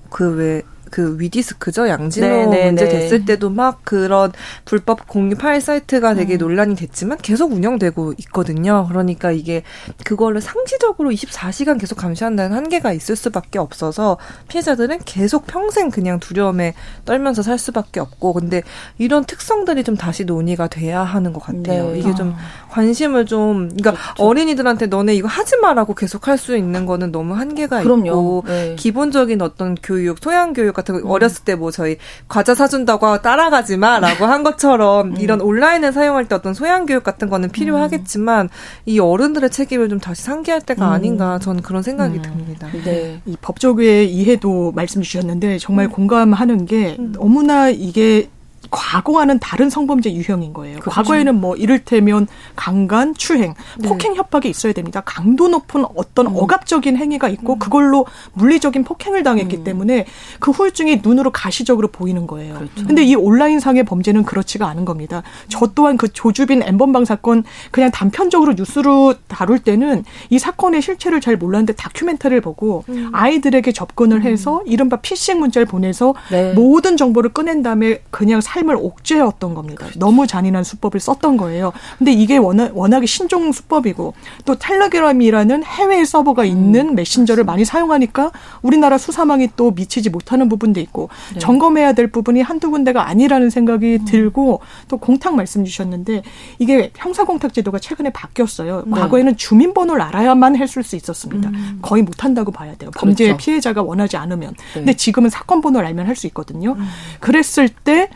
[0.09, 2.91] 그왜 그 위디스크죠 양진호 네, 네 문제 네.
[2.91, 4.31] 됐을 때도 막 그런
[4.65, 6.39] 불법 공유 파일 사이트가 되게 음.
[6.39, 8.87] 논란이 됐지만 계속 운영되고 있거든요.
[8.89, 9.63] 그러니까 이게
[10.03, 16.73] 그거를 상시적으로 24시간 계속 감시한다는 한계가 있을 수밖에 없어서 피해자들은 계속 평생 그냥 두려움에
[17.05, 18.63] 떨면서 살 수밖에 없고 근데
[18.97, 21.91] 이런 특성들이 좀 다시 논의가 돼야 하는 것 같아요.
[21.91, 21.99] 네.
[21.99, 22.35] 이게 좀
[22.71, 24.23] 관심을 좀 그러니까 그렇죠.
[24.23, 28.05] 어린이들한테 너네 이거 하지 마라고 계속 할 수 있는 거는 너무 한계가 그럼요.
[28.05, 28.75] 있고 네.
[28.75, 31.11] 기본적인 어떤 교육 소양 교육 같은 거 음.
[31.11, 35.17] 어렸을 때 뭐 저희 과자 사준다고 따라가지 마라고 한 것처럼 음.
[35.19, 38.49] 이런 온라인을 사용할 때 어떤 소양 교육 같은 거는 필요하겠지만 음.
[38.85, 40.93] 이 어른들의 책임을 좀 다시 상기할 때가 음.
[40.93, 42.21] 아닌가 저는 그런 생각이 음.
[42.21, 42.67] 듭니다.
[42.83, 43.21] 네.
[43.25, 45.91] 이 법조계의 이해도 말씀 주셨는데 정말 음.
[45.91, 48.29] 공감하는 게 너무나 이게
[48.71, 50.79] 과거와는 다른 성범죄 유형인 거예요.
[50.79, 50.91] 그렇죠.
[50.91, 53.87] 과거에는 뭐 이를테면 강간, 추행, 네.
[53.87, 55.01] 폭행 협박이 있어야 됩니다.
[55.05, 56.35] 강도 높은 어떤 음.
[56.35, 57.59] 억압적인 행위가 있고 음.
[57.59, 59.63] 그걸로 물리적인 폭행을 당했기 음.
[59.63, 60.05] 때문에
[60.39, 62.55] 그 후유증이 눈으로 가시적으로 보이는 거예요.
[62.55, 62.87] 그렇죠.
[62.87, 65.23] 근데 이 온라인상의 범죄는 그렇지가 않은 겁니다.
[65.47, 71.37] 저 또한 그 조주빈 엠번방 사건 그냥 단편적으로 뉴스로 다룰 때는 이 사건의 실체를 잘
[71.37, 73.09] 몰랐는데 다큐멘터리를 보고 음.
[73.13, 74.23] 아이들에게 접근을 음.
[74.23, 76.53] 해서 이른바 피싱 문자를 보내서 네.
[76.53, 79.85] 모든 정보를 꺼낸 다음에 그냥 살 삶을 옥죄었던 겁니다.
[79.85, 79.99] 그렇죠.
[79.99, 81.71] 너무 잔인한 수법을 썼던 거예요.
[81.97, 84.13] 근데 이게 워낙, 워낙에 신종 수법이고
[84.45, 90.79] 또 텔레그램이라는 해외 서버가 있는 음, 메신저를 많이 사용하니까 우리나라 수사망이 또 미치지 못하는 부분도
[90.81, 91.39] 있고 네.
[91.39, 94.05] 점검해야 될 부분이 한두 군데가 아니라는 생각이 음.
[94.05, 96.23] 들고 또 공탁 말씀 주셨는데
[96.59, 98.83] 이게 형사공탁 제도가 최근에 바뀌었어요.
[98.85, 98.91] 네.
[98.91, 101.49] 과거에는 주민번호를 알아야만 했을 수 있었습니다.
[101.49, 101.79] 음.
[101.81, 102.91] 거의 못한다고 봐야 돼요.
[102.95, 103.45] 범죄의 그렇죠.
[103.45, 104.53] 피해자가 원하지 않으면.
[104.53, 104.73] 네.
[104.73, 106.73] 근데 지금은 사건 번호를 알면 할 수 있거든요.
[106.73, 106.85] 음.
[107.21, 108.09] 그랬을 때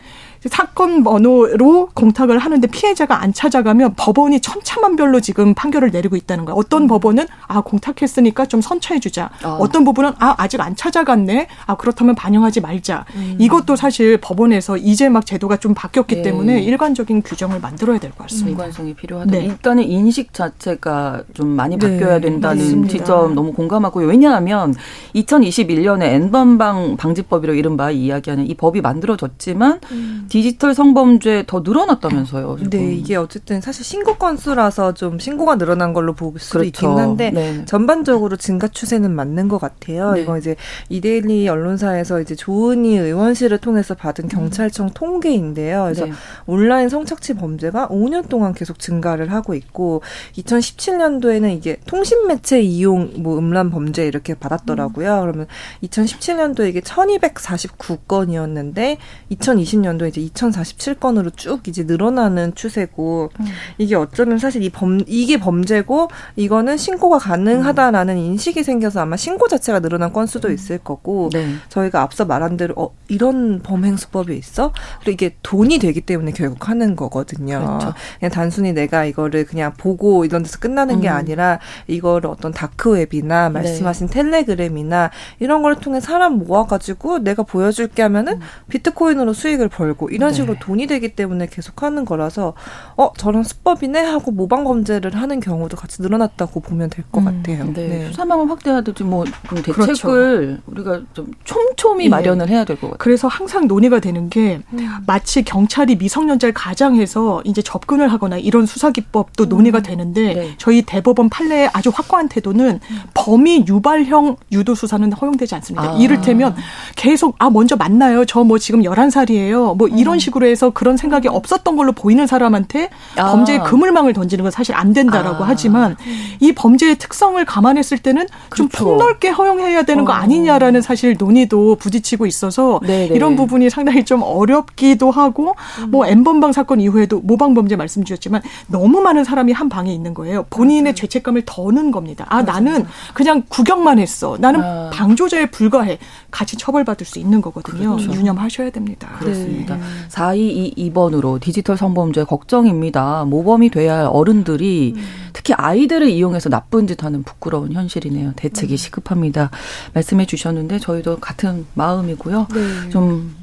[0.48, 6.56] 사건 번호로 공탁을 하는데 피해자가 안 찾아가면 법원이 천차만별로 지금 판결을 내리고 있다는 거예요.
[6.56, 6.86] 어떤 음.
[6.88, 9.30] 법원은 아 공탁했으니까 좀 선처해 주자.
[9.44, 9.58] 어.
[9.60, 11.48] 어떤 부분은 아 아직 안 찾아갔네.
[11.66, 13.04] 아 그렇다면 반영하지 말자.
[13.16, 13.36] 음.
[13.38, 16.22] 이것도 사실 법원에서 이제 막 제도가 좀 바뀌었기 네.
[16.22, 18.50] 때문에 일관적인 규정을 만들어야 될 것 같습니다.
[18.50, 19.30] 일관성이 필요하다.
[19.30, 19.44] 네.
[19.44, 21.88] 일단은 인식 자체가 좀 많이 네.
[21.90, 22.88] 바뀌어야 된다는 네.
[22.88, 24.06] 지점 너무 공감하고요.
[24.06, 24.74] 왜냐하면
[25.14, 30.26] 2021년에 N번방 방지법이라고 이른바 이야기하는 이 법이 만들어졌지만 음.
[30.34, 32.56] 디지털 성범죄 더 늘어났다면서요.
[32.58, 32.70] 지금.
[32.70, 36.66] 네, 이게 어쨌든 사실 신고 건수라서 좀 신고가 늘어난 걸로 볼 수도 그렇죠.
[36.66, 37.64] 있긴 한데 네.
[37.66, 40.14] 전반적으로 증가 추세는 맞는 것 같아요.
[40.14, 40.22] 네.
[40.22, 40.56] 이거 이제
[40.88, 44.90] 이데일리 언론사에서 이제 조은희 의원실을 통해서 받은 경찰청 음.
[44.92, 45.84] 통계인데요.
[45.84, 46.12] 그래서 네.
[46.46, 50.02] 온라인 성착취 범죄가 5년 동안 계속 증가를 하고 있고
[50.36, 55.14] 2017년도에는 이게 통신 매체 이용 뭐 음란 범죄 이렇게 받았더라고요.
[55.14, 55.20] 음.
[55.20, 55.46] 그러면
[55.84, 58.96] 2017년도에 이게 1249건이었는데
[59.30, 63.44] 2020년도에 이제 2047건으로 쭉 이제 늘어나는 추세고 음.
[63.78, 68.18] 이게 어쩌면 사실 이 범 이게 범죄고 이거는 신고가 가능하다라는 음.
[68.18, 70.54] 인식이 생겨서 아마 신고 자체가 늘어난 건수도 음.
[70.54, 71.54] 있을 거고 네.
[71.68, 74.72] 저희가 앞서 말한 대로 어 이런 범행 수법이 있어?
[75.00, 77.58] 그리고 이게 돈이 되기 때문에 결국 하는 거거든요.
[77.78, 77.94] 그렇죠.
[78.18, 81.00] 그냥 단순히 내가 이거를 그냥 보고 이런 데서 끝나는 음.
[81.02, 83.52] 게 아니라 이거를 어떤 다크웹이나 네.
[83.52, 84.12] 말씀하신 네.
[84.22, 88.40] 텔레그램이나 이런 걸 통해 사람 모아가지고 내가 보여줄게 하면은 음.
[88.68, 90.34] 비트코인으로 수익을 벌고 이런 네.
[90.36, 92.54] 식으로 돈이 되기 때문에 계속하는 거라서
[92.96, 97.64] 어 저런 수법이네 하고 모방 범죄를 하는 경우도 같이 늘어났다고 보면 될것 음, 같아요.
[97.72, 97.88] 네.
[97.88, 98.06] 네.
[98.08, 100.62] 수사망을 확대하듯이 뭐 대책을 그렇죠.
[100.66, 102.08] 우리가 좀 촘촘히 예.
[102.08, 102.98] 마련을 해야 될 것 같아요.
[102.98, 104.88] 그래서 항상 논의가 되는 게 음.
[105.06, 109.48] 마치 경찰이 미성년자를 가장해서 이제 접근을 하거나 이런 수사 기법도 음.
[109.48, 110.54] 논의가 되는데 네.
[110.58, 113.00] 저희 대법원 판례의 아주 확고한 태도는 음.
[113.14, 115.92] 범위 유발형 유도 수사는 허용되지 않습니다.
[115.94, 115.96] 아.
[115.98, 116.54] 이를테면
[116.96, 118.24] 계속 아 먼저 만나요.
[118.24, 119.74] 저 뭐 지금 11살이에요.
[119.76, 120.18] 뭐 이런 음.
[120.18, 123.30] 식으로 해서 그런 생각이 없었던 걸로 보이는 사람한테 아.
[123.30, 125.48] 범죄의 그물망을 던지는 건 사실 안 된다라고 아.
[125.48, 125.96] 하지만
[126.40, 128.68] 이 범죄의 특성을 감안했을 때는 그렇죠.
[128.76, 130.06] 좀 폭넓게 허용해야 되는 어.
[130.06, 133.14] 거 아니냐라는 사실 논의도 부딪히고 있어서 네네.
[133.14, 135.90] 이런 부분이 상당히 좀 어렵기도 하고 음.
[135.90, 140.46] 뭐 엠번방 사건 이후에도 모방 범죄 말씀 주셨지만 너무 많은 사람이 한 방에 있는 거예요.
[140.50, 140.94] 본인의 음.
[140.94, 142.26] 죄책감을 더는 겁니다.
[142.28, 144.36] 아, 맞아, 나는 그냥 구경만 했어.
[144.38, 144.90] 나는 아.
[144.92, 145.98] 방조자에 불과해.
[146.30, 147.96] 같이 처벌받을 수 있는 거거든요.
[147.96, 148.12] 그렇죠.
[148.12, 149.08] 유념하셔야 됩니다.
[149.20, 149.76] 그렇습니다.
[149.76, 149.82] 네.
[150.08, 153.24] 4222번으로 디지털 성범죄 걱정입니다.
[153.24, 155.02] 모범이 돼야 할 어른들이 음.
[155.32, 158.32] 특히 아이들을 이용해서 나쁜 짓 하는 부끄러운 현실이네요.
[158.36, 158.76] 대책이 음.
[158.76, 159.50] 시급합니다.
[159.92, 162.48] 말씀해 주셨는데 저희도 같은 마음이고요.
[162.52, 162.90] 네.
[162.90, 163.34] 좀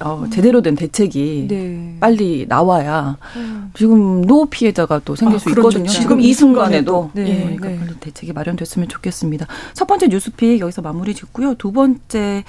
[0.00, 1.96] 어, 제대로 된 대책이 네.
[2.00, 3.70] 빨리 나와야 음.
[3.74, 5.68] 지금 노 피해자가 또 생길 아, 수 그렇죠.
[5.68, 5.88] 있거든요.
[5.88, 7.28] 지금 이 순간에도 네.
[7.28, 7.78] 예, 그러니까 네.
[7.78, 9.46] 빨리 대책이 마련됐으면 좋겠습니다.
[9.74, 11.54] 첫 번째 뉴스픽 여기서 마무리 짓고요.
[11.54, 12.44] 두 번째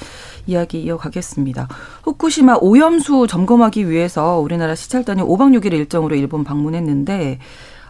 [0.46, 1.68] 이야기 이어가겠습니다.
[2.04, 7.40] 후쿠시마 오염수 점검하기 위해서 우리나라 시찰단이 5박 6일 일정으로 일본 방문했는데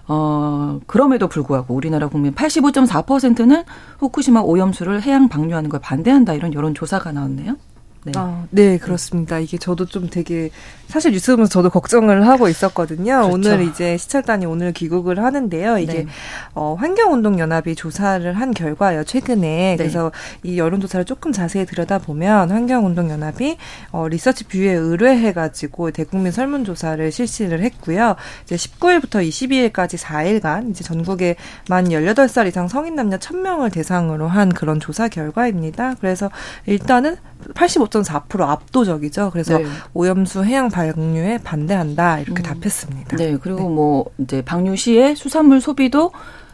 [0.09, 3.63] 어, 그럼에도 불구하고 우리나라 국민 85.4%는
[3.99, 7.57] 후쿠시마 오염수를 해양 방류하는 걸 반대한다 이런 여론 조사가 나왔네요.
[8.03, 8.11] 네.
[8.15, 9.39] 아, 네, 그렇습니다.
[9.39, 10.49] 이게 저도 좀 되게
[10.87, 13.27] 사실 뉴스 보면서 저도 걱정을 하고 있었거든요.
[13.27, 13.33] 그렇죠.
[13.33, 15.79] 오늘 이제 시찰단이 오늘 귀국을 하는데요.
[15.79, 16.07] 이게 네.
[16.53, 19.03] 어, 환경운동연합이 조사를 한 결과예요.
[19.03, 19.75] 최근에 네.
[19.77, 20.11] 그래서
[20.43, 23.57] 이 여론조사를 조금 자세히 들여다보면 환경운동연합이
[23.91, 28.15] 어, 리서치 뷰에 의뢰해가지고 대국민 설문조사를 실시를 했고요.
[28.43, 31.35] 이제 19일부터 22일까지 4일간 이제 전국에
[31.67, 35.95] 만 18살 이상 성인 남녀 1000명을 대상으로 한 그런 조사 결과입니다.
[35.99, 36.31] 그래서
[36.65, 37.17] 일단은
[37.53, 39.31] 85.4% 압도적이죠.
[39.31, 39.65] 그래서 네.
[39.93, 42.43] 오염수 해양 방류에 반대한다 이렇게 음.
[42.43, 43.17] 답했습니다.
[43.17, 43.67] 네, 그리고 네.
[43.67, 46.11] 뭐 이제 방류 시에 수산물 소비도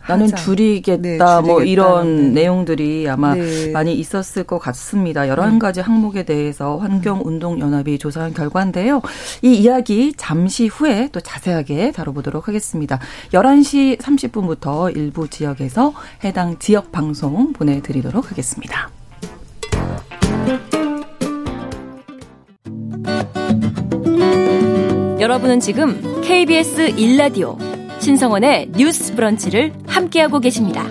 [0.08, 0.28] 나는.
[0.28, 2.42] 줄이겠다, 네, 줄이겠다, 뭐 이런 네.
[2.42, 3.72] 내용들이 아마 네.
[3.72, 5.28] 많이 있었을 것 같습니다.
[5.28, 5.60] 여러 네.
[5.60, 9.02] 가지 항목에 대해서 환경운동연합이 조사한 결과인데요.
[9.42, 13.00] 이 이야기 잠시 후에 또 자세하게 다뤄보도록 하겠습니다.
[13.32, 15.94] 11시 30분부터 일부 지역에서
[16.24, 18.90] 해당 지역 방송 보내드리도록 하겠습니다.
[25.20, 27.58] 여러분은 지금 KBS 1라디오
[28.00, 30.84] 신성원의 뉴스 브런치를 함께하고 계십니다.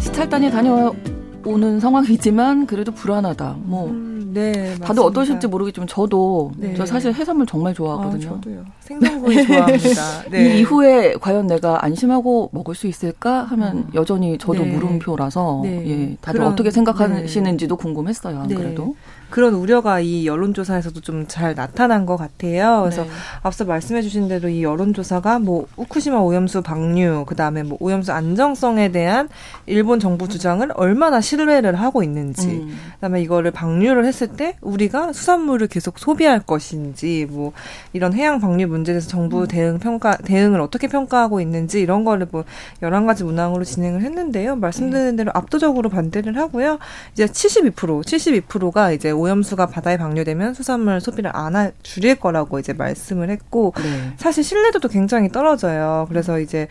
[0.00, 3.56] 시찰단이 다녀오는 상황이지만 그래도 불안하다.
[3.64, 4.11] 뭐 음.
[4.32, 4.86] 네, 맞습니다.
[4.86, 6.74] 다들 어떠실지 모르겠지만 저도 네.
[6.74, 8.28] 저 사실 해산물 정말 좋아하거든요.
[8.28, 8.64] 아, 저도요.
[8.80, 10.22] 생선구이 좋아합니다.
[10.30, 10.56] 네.
[10.56, 13.90] 이 이후에 과연 내가 안심하고 먹을 수 있을까 하면 음.
[13.94, 14.72] 여전히 저도 네.
[14.72, 15.88] 물음표라서 네.
[15.88, 18.40] 예, 다들 그런, 어떻게 생각하시는지도 궁금했어요.
[18.40, 18.94] 안 그래도.
[19.32, 22.82] 그런 우려가 이 여론조사에서도 좀 잘 나타난 것 같아요.
[22.82, 23.10] 그래서 네.
[23.42, 29.30] 앞서 말씀해주신 대로 이 여론조사가 뭐 우쿠시마 오염수 방류, 그 다음에 뭐 오염수 안정성에 대한
[29.66, 32.76] 일본 정부 주장을 얼마나 신뢰를 하고 있는지, 음.
[32.96, 37.52] 그다음에 이거를 방류를 했을 때 우리가 수산물을 계속 소비할 것인지, 뭐
[37.94, 39.46] 이런 해양 방류 문제에 대해서 정부 음.
[39.46, 42.44] 대응 평가 대응을 어떻게 평가하고 있는지 이런 거를 뭐
[42.82, 44.56] 열한 가지 문항으로 진행을 했는데요.
[44.56, 46.78] 말씀드린 대로 압도적으로 반대를 하고요.
[47.12, 53.30] 이제 72% 72%가 이제 오염수가 바다에 방류되면 수산물 소비를 안 할, 줄일 거라고 이제 말씀을
[53.30, 54.14] 했고 네.
[54.16, 56.06] 사실 신뢰도도 굉장히 떨어져요.
[56.08, 56.68] 그래서 이제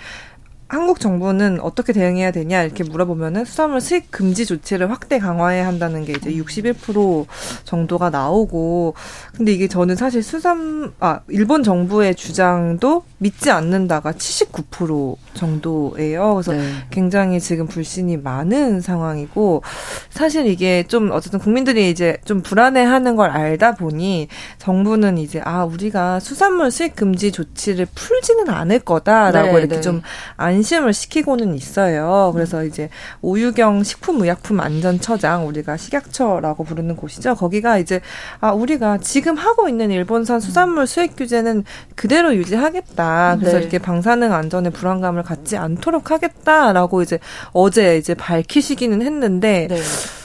[0.71, 6.13] 한국 정부는 어떻게 대응해야 되냐 이렇게 물어보면은 수산물 수입 금지 조치를 확대 강화해야 한다는 게
[6.13, 7.25] 이제 61%
[7.65, 8.93] 정도가 나오고
[9.35, 16.35] 근데 이게 저는 사실 수산 아 일본 정부의 주장도 믿지 않는다가 79% 정도예요.
[16.35, 16.63] 그래서 네.
[16.89, 19.63] 굉장히 지금 불신이 많은 상황이고
[20.09, 26.21] 사실 이게 좀 어쨌든 국민들이 이제 좀 불안해하는 걸 알다 보니 정부는 이제 아 우리가
[26.21, 29.81] 수산물 수입 금지 조치를 풀지는 않을 거다라고 네, 이렇게 네.
[29.81, 32.31] 좀안 안심을 시키고는 있어요.
[32.33, 32.89] 그래서 이제
[33.21, 37.35] 오유경 식품의약품안전처장 우리가 식약처라고 부르는 곳이죠.
[37.35, 37.99] 거기가 이제
[38.39, 41.63] 아 우리가 지금 하고 있는 일본산 수산물 수입 규제는
[41.95, 43.37] 그대로 유지하겠다.
[43.39, 43.61] 그래서 네.
[43.61, 47.19] 이렇게 방사능 안전에 불안감을 갖지 않도록 하겠다라고 이제
[47.53, 49.77] 어제 이제 밝히시기는 했는데 네.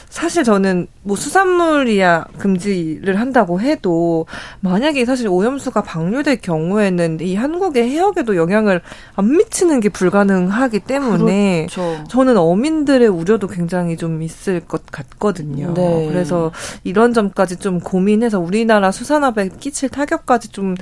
[0.09, 4.27] 사실 저는 뭐 수산물이야 금지를 한다고 해도
[4.61, 8.81] 만약에 사실 오염수가 방류될 경우에는 이 한국의 해역에도 영향을
[9.14, 12.05] 안 미치는 게 불가능하기 때문에 그렇죠.
[12.09, 15.75] 저는 어민들의 우려도 굉장히 좀 있을 것 같거든요.
[15.75, 16.09] 네.
[16.09, 16.51] 그래서
[16.85, 20.77] 이런 점까지 좀 고민해서 우리나라 수산업에 끼칠 타격까지 좀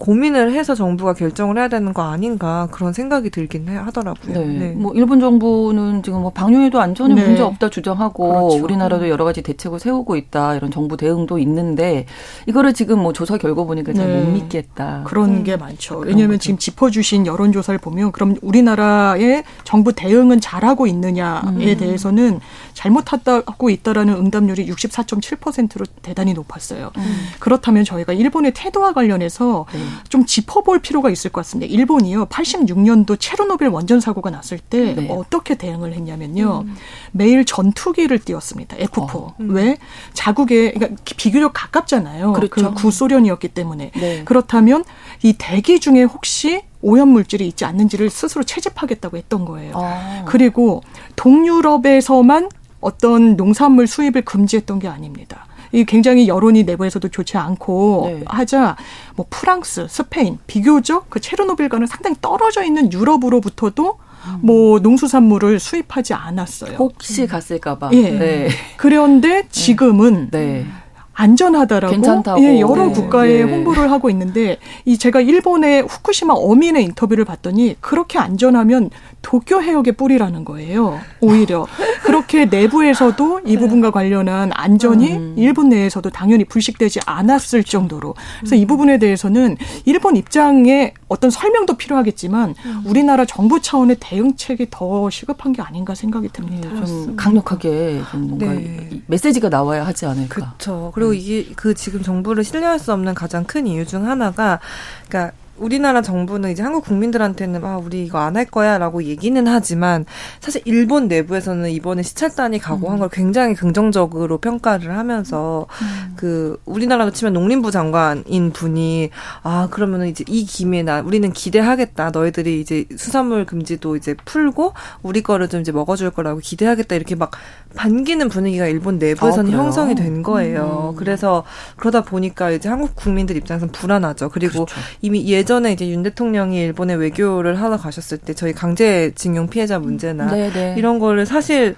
[0.00, 4.38] 고민을 해서 정부가 결정을 해야 되는 거 아닌가 그런 생각이 들긴 하더라고요.
[4.38, 4.46] 네.
[4.46, 4.70] 네.
[4.70, 7.26] 뭐 일본 정부는 지금 뭐 방류에도 안전에 네.
[7.26, 8.64] 문제 없다 주장하고 그렇죠.
[8.64, 12.06] 우리 우리나라도 여러 가지 대책을 세우고 있다 이런 정부 대응도 있는데
[12.46, 14.32] 이거를 지금 뭐 조사 결과 보니까 잘못 네.
[14.32, 15.02] 믿겠다.
[15.04, 15.44] 그런 음.
[15.44, 15.98] 게 많죠.
[15.98, 16.38] 왜냐하면 거죠.
[16.38, 21.76] 지금 짚어주신 여론 조사를 보면 그럼 우리나라의 정부 대응은 잘하고 있느냐에 음.
[21.78, 22.40] 대해서는
[22.80, 26.90] 잘못하고 있다라는 응답률이 64.7%로 대단히 높았어요.
[26.96, 27.26] 음.
[27.38, 29.80] 그렇다면 저희가 일본의 태도와 관련해서 네.
[30.08, 31.70] 좀 짚어볼 필요가 있을 것 같습니다.
[31.70, 35.08] 일본이요 86년도 체르노빌 원전 사고가 났을 때 네.
[35.10, 36.74] 어떻게 대응을 했냐면요 음.
[37.12, 38.78] 매일 전투기를 띄웠습니다.
[38.78, 39.14] F4.
[39.14, 39.34] 어.
[39.40, 39.50] 음.
[39.50, 39.76] 왜?
[40.14, 42.32] 자국에 그러니까 비교적 가깝잖아요.
[42.32, 42.48] 그렇죠.
[42.48, 43.90] 그 구소련이었기 때문에.
[43.94, 44.24] 네.
[44.24, 44.84] 그렇다면
[45.22, 49.74] 이 대기 중에 혹시 오염 물질이 있지 않는지를 스스로 채집하겠다고 했던 거예요.
[49.76, 50.24] 아.
[50.24, 50.82] 그리고
[51.16, 52.48] 동유럽에서만
[52.80, 55.46] 어떤 농산물 수입을 금지했던 게 아닙니다.
[55.72, 58.24] 이 굉장히 여론이 내부에서도 좋지 않고 네.
[58.26, 58.76] 하자
[59.14, 63.98] 뭐 프랑스, 스페인 비교적 그 체르노빌과는 상당히 떨어져 있는 유럽으로부터도
[64.40, 66.76] 뭐 농수산물을 수입하지 않았어요.
[66.76, 67.90] 혹시 갔을까봐.
[67.92, 68.10] 예.
[68.10, 68.48] 네.
[68.76, 70.66] 그런데 지금은 네.
[71.12, 72.42] 안전하다라고 괜찮다고.
[72.42, 72.92] 예, 여러 네.
[72.92, 73.42] 국가에 네.
[73.42, 78.90] 홍보를 하고 있는데 이 제가 일본의 후쿠시마 어민의 인터뷰를 봤더니 그렇게 안전하면
[79.22, 80.98] 도쿄 해역의 뿌리라는 거예요.
[81.20, 81.66] 오히려
[82.04, 83.58] 그렇게 내부에서도 이 네.
[83.58, 85.34] 부분과 관련한 안전이 음.
[85.36, 88.66] 일본 내에서도 당연히 불식되지 않았을 정도로 그래서 이 음.
[88.66, 92.82] 부분에 대해서는 일본 입장에 어떤 설명도 필요하겠지만 음.
[92.86, 96.70] 우리나라 정부 차원의 대응책이 더 시급한 게 아닌가 생각이 듭니다.
[96.70, 99.02] 네, 좀 강력하게 좀 뭔가 네.
[99.06, 100.34] 메시지가 나와야 하지 않을까.
[100.34, 100.92] 그렇죠.
[100.94, 104.60] 그리고 이게 그 지금 정부를 신뢰할 수 없는 가장 큰 이유 중 하나가
[105.08, 110.06] 그러니까 우리나라 정부는 이제 한국 국민들한테는 아 우리 이거 안 할 거야라고 얘기는 하지만
[110.40, 113.00] 사실 일본 내부에서는 이번에 시찰단이 각오한 음.
[113.00, 116.14] 걸 굉장히 긍정적으로 평가를 하면서 음.
[116.16, 119.10] 그 우리나라로 치면 농림부 장관인 분이
[119.42, 125.22] 아 그러면은 이제 이 김에 나 우리는 기대하겠다 너희들이 이제 수산물 금지도 이제 풀고 우리
[125.22, 127.32] 거를 좀 이제 먹어줄 거라고 기대하겠다 이렇게 막
[127.74, 130.92] 반기는 분위기가 일본 내부에서는 아, 형성이 된 거예요.
[130.94, 130.96] 음.
[130.96, 131.44] 그래서
[131.76, 134.28] 그러다 보니까 이제 한국 국민들 입장에서는 불안하죠.
[134.30, 134.80] 그리고 그렇죠.
[135.02, 140.30] 이미 예전 예전에 이제 윤 대통령이 일본에 외교를 하러 가셨을 때 저희 강제징용 피해자 문제나
[140.30, 140.52] 네네.
[140.52, 140.74] 네.
[140.78, 141.74] 이런 거를 사실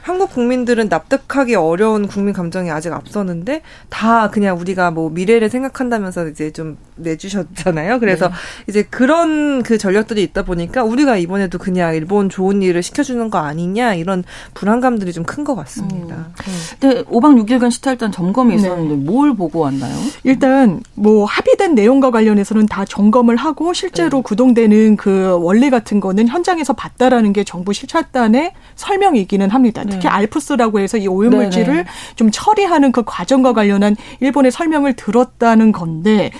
[0.00, 6.50] 한국 국민들은 납득하기 어려운 국민 감정이 아직 앞서는데 다 그냥 우리가 뭐 미래를 생각한다면서 이제
[6.50, 7.98] 좀 내주셨잖아요.
[8.00, 8.34] 그래서 네.
[8.68, 13.94] 이제 그런 그 전력들이 있다 보니까 우리가 이번에도 그냥 일본 좋은 일을 시켜주는 거 아니냐
[13.94, 14.24] 이런
[14.54, 16.14] 불안감들이 좀 큰 것 같습니다.
[16.14, 16.52] 음.
[16.78, 19.02] 근데 5박 6일간 시탈단 점검이 있었는데 네.
[19.02, 19.94] 뭘 보고 왔나요?
[20.24, 24.22] 일단 뭐 합의된 내용과 관련해서는 다 점검을 하고 실제로 네.
[24.22, 29.82] 구동되는 그 원리 같은 거는 현장에서 봤다라는 게 정부 실찰단의 설명이기는 합니다.
[29.84, 30.08] 특히 네.
[30.08, 31.88] 알프스라고 해서 이 오염물질을 네, 네.
[32.16, 36.30] 좀 처리하는 그 과정과 관련한 일본의 설명을 들었다는 건데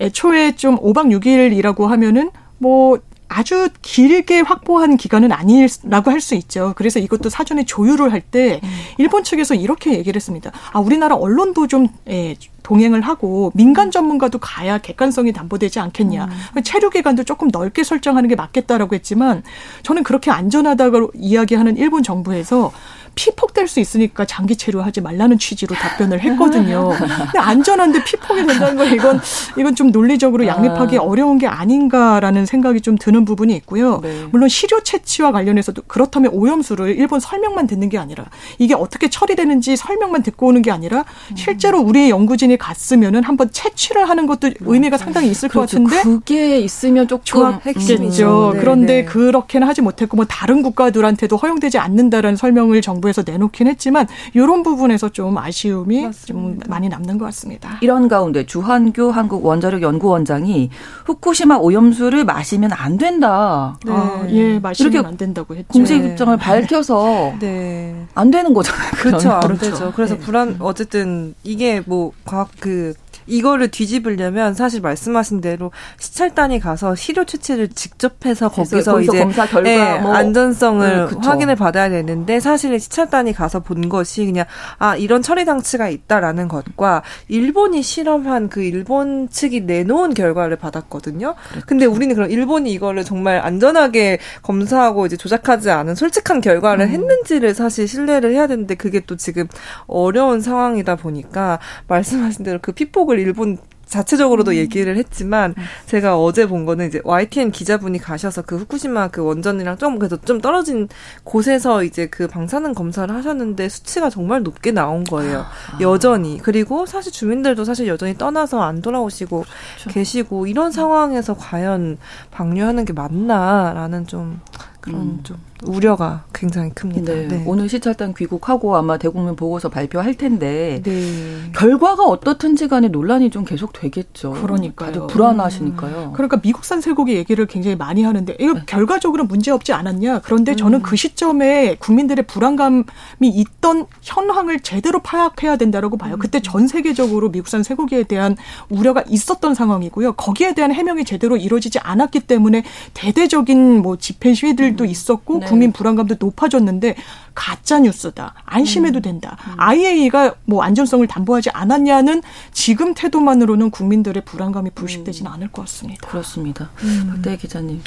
[0.00, 6.72] 애초에 좀 5박 6일이라고 하면은 뭐 아주 길게 확보한 기간은 아니라고 할 수 있죠.
[6.76, 8.68] 그래서 이것도 사전에 조율을 할때 음.
[8.98, 10.52] 일본 측에서 이렇게 얘기를 했습니다.
[10.72, 16.28] 아, 우리나라 언론도 좀 예, 동행을 하고 민간 전문가도 가야 객관성이 담보되지 않겠냐.
[16.56, 16.62] 음.
[16.62, 19.42] 체류 기간도 조금 넓게 설정하는 게 맞겠다라고 했지만
[19.82, 22.72] 저는 그렇게 안전하다고 이야기하는 일본 정부에서
[23.14, 26.90] 피폭될 수 있으니까 장기 체류하지 말라는 취지로 답변을 했거든요.
[26.98, 29.20] 근데 안전한데 피폭이 된다는 건 이건
[29.58, 31.02] 이건 좀 논리적으로 양립하기 아.
[31.02, 34.00] 어려운 게 아닌가라는 생각이 좀 드는 부분이 있고요.
[34.02, 34.24] 네.
[34.30, 38.24] 물론 시료 채취와 관련해서도 그렇다면 오염수를 일본 설명만 듣는 게 아니라
[38.58, 44.26] 이게 어떻게 처리되는지 설명만 듣고 오는 게 아니라 실제로 우리의 연구진이 갔으면은 한번 채취를 하는
[44.26, 45.78] 것도 의미가 상당히 있을 그렇죠.
[45.78, 48.52] 것 같은데 그게 있으면 조금 핵심이죠.
[48.54, 49.04] 네, 그런데 네.
[49.04, 55.10] 그렇게는 하지 못했고 뭐 다른 국가들한테도 허용되지 않는다라는 설명을 정부 정부에서 내놓긴 했지만 이런 부분에서
[55.10, 56.26] 좀 아쉬움이 맞습니다.
[56.26, 57.78] 좀 많이 남는 것 같습니다.
[57.82, 60.70] 이런 가운데 주한교 한국 원자력 연구원장이
[61.04, 63.78] 후쿠시마 오염수를 마시면 안 된다.
[63.84, 63.92] 네.
[63.92, 65.68] 아, 예, 마시면 이렇게 안 된다고 했죠.
[65.72, 66.42] 공식 입장을 네.
[66.42, 68.06] 밝혀서 네.
[68.14, 68.90] 안 되는 거잖아요.
[68.92, 69.70] 그렇죠, 안 그렇죠.
[69.70, 69.92] 되죠.
[69.94, 70.20] 그래서 네.
[70.20, 72.94] 불안 어쨌든 이게 뭐 과학 그
[73.26, 79.68] 이거를 뒤집으려면 사실 말씀하신 대로 시찰단이 가서 시료 채취를 직접 해서 거기서, 이제 검사 결과
[79.68, 80.14] 네, 뭐.
[80.14, 84.46] 안전성을 네, 확인을 받아야 되는데 사실 시찰단이 가서 본 것이 그냥
[84.78, 91.34] 아 이런 처리 장치가 있다라는 것과 일본이 실험한 그 일본 측이 내놓은 결과를 받았거든요.
[91.48, 91.66] 그렇죠.
[91.66, 96.90] 근데 우리는 그럼 일본이 이거를 정말 안전하게 검사하고 이제 조작하지 않은 솔직한 결과를 음.
[96.90, 99.46] 했는지를 사실 신뢰를 해야 되는데 그게 또 지금
[99.86, 101.58] 어려운 상황이다 보니까
[101.88, 104.56] 말씀하신 대로 그 피폭을 쪽을 일본 자체적으로도 음.
[104.56, 105.62] 얘기를 했지만 음.
[105.86, 110.40] 제가 어제 본 거는 이제 YTN 기자분이 가셔서 그 후쿠시마 그 원전이랑 좀 그래도 좀
[110.40, 110.88] 떨어진
[111.22, 115.40] 곳에서 이제 그 방사능 검사를 하셨는데 수치가 정말 높게 나온 거예요.
[115.40, 115.78] 아.
[115.80, 116.38] 여전히.
[116.42, 119.90] 그리고 사실 주민들도 사실 여전히 떠나서 안 돌아오시고 그렇죠.
[119.90, 121.98] 계시고 이런 상황에서 과연
[122.30, 124.40] 방류하는 게 맞나라는 좀
[124.80, 125.20] 그런 음.
[125.22, 127.12] 좀 우려가 굉장히 큽니다.
[127.12, 127.28] 네.
[127.28, 127.42] 네.
[127.46, 131.50] 오늘 시찰단 귀국하고 아마 대국민 보고서 발표할 텐데 네.
[131.54, 134.32] 결과가 어떻든지 간에 논란이 좀 계속 되겠죠.
[134.32, 134.92] 그러니까요.
[134.92, 135.96] 다들 불안하시니까요.
[136.08, 136.12] 음.
[136.12, 138.62] 그러니까 미국산 쇠고기 얘기를 굉장히 많이 하는데 이거 네.
[138.66, 140.20] 결과적으로 문제 없지 않았냐?
[140.20, 140.56] 그런데 음.
[140.56, 142.84] 저는 그 시점에 국민들의 불안감이
[143.22, 146.14] 있던 현황을 제대로 파악해야 된다라고 봐요.
[146.14, 146.18] 음.
[146.18, 148.36] 그때 전 세계적으로 미국산 쇠고기에 대한
[148.68, 150.12] 우려가 있었던 상황이고요.
[150.12, 155.46] 거기에 대한 해명이 제대로 이루어지지 않았기 때문에 대대적인 뭐 집회 시위들 일도 있었고 네.
[155.54, 156.96] 국민 불안감도 높아졌는데
[157.34, 158.34] 가짜 뉴스다.
[158.44, 159.02] 안심해도 음.
[159.02, 159.36] 된다.
[159.46, 159.54] 음.
[159.56, 165.34] IAEA가 뭐 안전성을 담보하지 않았냐는 지금 태도만으로는 국민들의 불안감이 불식되지는 음.
[165.34, 166.08] 않을 것 같습니다.
[166.08, 166.70] 그렇습니다.
[166.82, 167.10] 음.
[167.10, 167.82] 박대 기자님.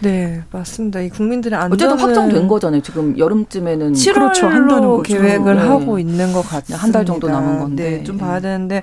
[0.00, 0.10] 네.
[0.12, 0.42] 네.
[0.50, 1.00] 맞습니다.
[1.00, 2.82] 이 국민들의 안전 어쨌든 확정된 거잖아요.
[2.82, 4.46] 지금 여름쯤에는 7월로 그렇죠.
[4.48, 5.62] 한다는 계획을 네.
[5.62, 6.82] 하고 있는 것 같습니다.
[6.82, 8.04] 한달 정도 남은 건데 네.
[8.04, 8.82] 좀 봐야 되는데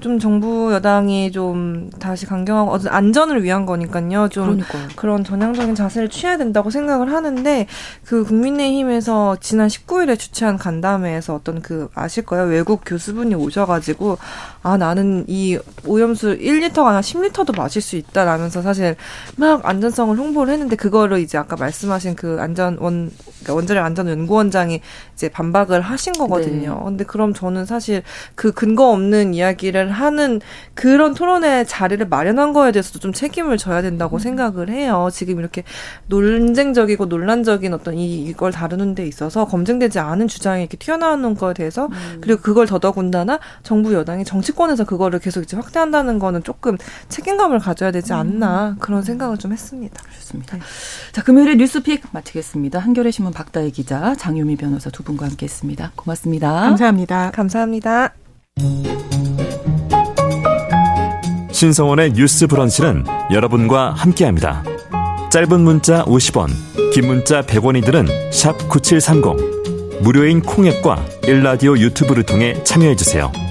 [0.00, 4.28] 좀 정부 여당이 좀 다시 강경하고 어떤 안전을 위한 거니까요.
[4.28, 4.88] 좀 그러니까요.
[4.94, 7.66] 그런 전향적인 자세를 취해야 된다고 생각을 하는데
[8.04, 12.44] 그 국민의힘에서 지난 19일에 주최한 간담회에서 어떤 그 아실 거예요.
[12.44, 14.18] 외국 교수분이 오셔가지고
[14.62, 18.96] 아 나는 이 오염수 1리터가 아니라 10리터도 마실 수 있다라면서 사실
[19.36, 23.10] 막 안전성을 홍보를 했는데 그거를 이제 아까 말씀하신 그 안전원
[23.46, 24.82] 그러니까 원자력 안전 연구원장이
[25.16, 26.74] 이제 반박을 하신 거거든요.
[26.74, 26.84] 네.
[26.84, 28.02] 근데 그럼 저는 사실
[28.34, 30.42] 그 근거 없는 이야기를 하는
[30.74, 34.18] 그런 토론의 자리를 마련한 거에 대해서도 좀 책임을 져야 된다고 음.
[34.18, 35.08] 생각을 해요.
[35.10, 35.64] 지금 이렇게
[36.08, 41.86] 논쟁적이고 논란적인 어떤 이, 이걸 다루는 데 있어서 검증되지 않은 주장이 이렇게 튀어나오는 거에 대해서
[41.86, 42.18] 음.
[42.20, 46.76] 그리고 그걸 더더군다나 정부 여당이 정치권에서 그거를 계속 이제 확대한다는 거는 조금
[47.08, 48.18] 책임감을 가져야 되지 음.
[48.18, 48.76] 않나 음.
[48.80, 50.02] 그런 생각을 좀 했습니다.
[50.12, 50.58] 좋습니다.
[50.58, 50.62] 네.
[51.12, 52.78] 자, 금요일에 뉴스픽 마치겠습니다.
[52.80, 55.92] 한겨레 신문 박다혜 기자, 장유미 변호사 두 분과 함께했습니다.
[55.96, 56.60] 고맙습니다.
[56.60, 57.30] 감사합니다.
[57.30, 58.12] 감사합니다.
[61.52, 64.62] 신성원의 뉴스 브런치는 여러분과 함께합니다.
[65.30, 66.48] 짧은 문자 50원,
[66.92, 68.06] 긴 문자 100원이들은
[68.68, 70.02] 9730.
[70.02, 73.45] 무료인 콩앱과 일라디오 유튜브를 통해 참여해주세요.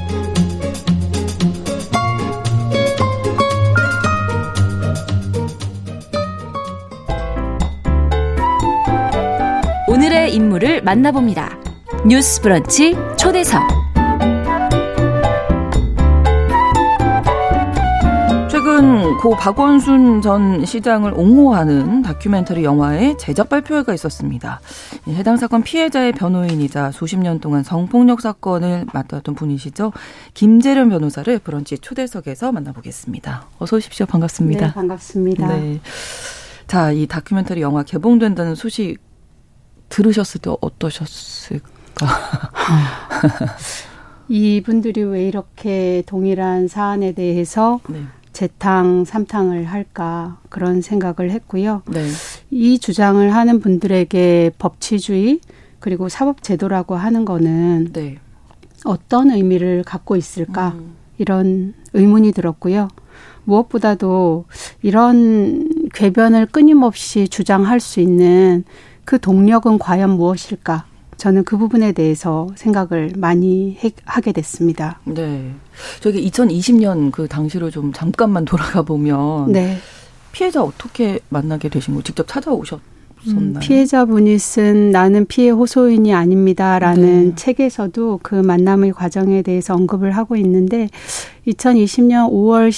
[10.35, 11.57] 인물을 만나봅니다.
[12.05, 13.61] 뉴스 브런치 초대석.
[18.51, 24.59] 최근 고 박원순 전 시장을 옹호하는 다큐멘터리 영화의 제작 발표회가 있었습니다.
[25.07, 29.93] 해당 사건 피해자의 변호인이자 수십 년 동안 성폭력 사건을 맡았던 분이시죠.
[30.33, 33.45] 김재련 변호사를 브런치 초대석에서 만나보겠습니다.
[33.59, 34.05] 어서 오십시오.
[34.05, 34.67] 반갑습니다.
[34.67, 35.47] 네, 반갑습니다.
[35.47, 35.79] 네.
[36.67, 39.04] 자, 이 다큐멘터리 영화 개봉된다는 소식
[39.89, 41.75] 들으셨을 때 어떠셨을까?
[44.27, 48.03] 이분들이 왜 이렇게 동일한 사안에 대해서 네.
[48.33, 51.83] 재탕, 삼탕을 할까 그런 생각을 했고요.
[51.87, 52.05] 네.
[52.51, 55.39] 이 주장을 하는 분들에게 법치주의
[55.79, 58.17] 그리고 사법제도라고 하는 거는 네.
[58.83, 60.95] 어떤 의미를 갖고 있을까 음.
[61.17, 62.89] 이런 의문이 들었고요.
[63.45, 64.45] 무엇보다도
[64.81, 68.63] 이런 궤변을 끊임없이 주장할 수 있는
[69.05, 70.85] 그 동력은 과연 무엇일까?
[71.17, 74.99] 저는 그 부분에 대해서 생각을 많이 해, 하게 됐습니다.
[75.05, 75.51] 네.
[76.01, 79.77] 저기 2020년 그 당시로 좀 잠깐만 돌아가 보면 네.
[80.31, 82.81] 피해자 어떻게 만나게 되신 거 직접 찾아오셨
[83.27, 87.35] 음, 피해자분이 쓴 나는 피해 호소인이 아닙니다라는 네.
[87.35, 90.89] 책에서도 그 만남의 과정에 대해서 언급을 하고 있는데
[91.47, 92.71] 2020년 5월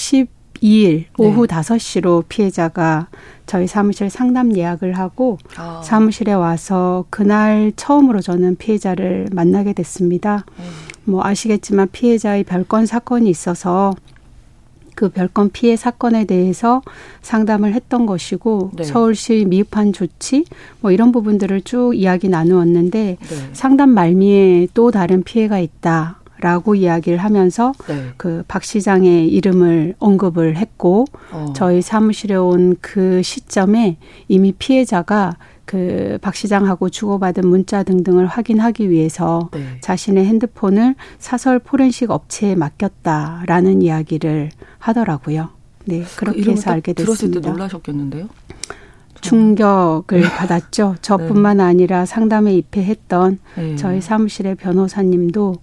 [0.62, 1.55] 12일 오후 네.
[1.55, 3.08] 5시로 피해자가
[3.45, 5.82] 저희 사무실 상담 예약을 하고 아.
[5.84, 10.45] 사무실에 와서 그날 처음으로 저는 피해자를 만나게 됐습니다.
[10.60, 10.64] 음.
[11.05, 13.93] 뭐 아시겠지만 피해자의 별건 사건이 있어서
[14.95, 16.82] 그 별건 피해 사건에 대해서
[17.22, 18.84] 상담을 했던 것이고 네.
[18.84, 20.43] 서울시 미흡한 조치
[20.82, 23.49] 뭐 이런 부분들을 쭉 이야기 나누었는데 네.
[23.53, 26.20] 상담 말미에 또 다른 피해가 있다.
[26.39, 28.11] 라고 이야기를 하면서 네.
[28.17, 31.53] 그박 시장의 이름을 언급을 했고 어.
[31.55, 39.49] 저희 사무실에 온 그 시점에 이미 피해자가 그 박 시장하고 주고받은 문자 등등을 확인하기 위해서
[39.53, 39.77] 네.
[39.81, 45.49] 자신의 핸드폰을 사설 포렌식 업체에 맡겼다라는 이야기를 하더라고요.
[45.85, 47.15] 네, 그렇게 그 해서 알게 됐습니다.
[47.17, 48.27] 들었을 때 놀라셨겠는데요?
[49.21, 50.27] 충격을 네.
[50.29, 50.95] 받았죠.
[51.01, 51.63] 저뿐만 네.
[51.63, 53.75] 아니라 상담에 입회했던 네.
[53.75, 55.55] 저희 사무실의 변호사님도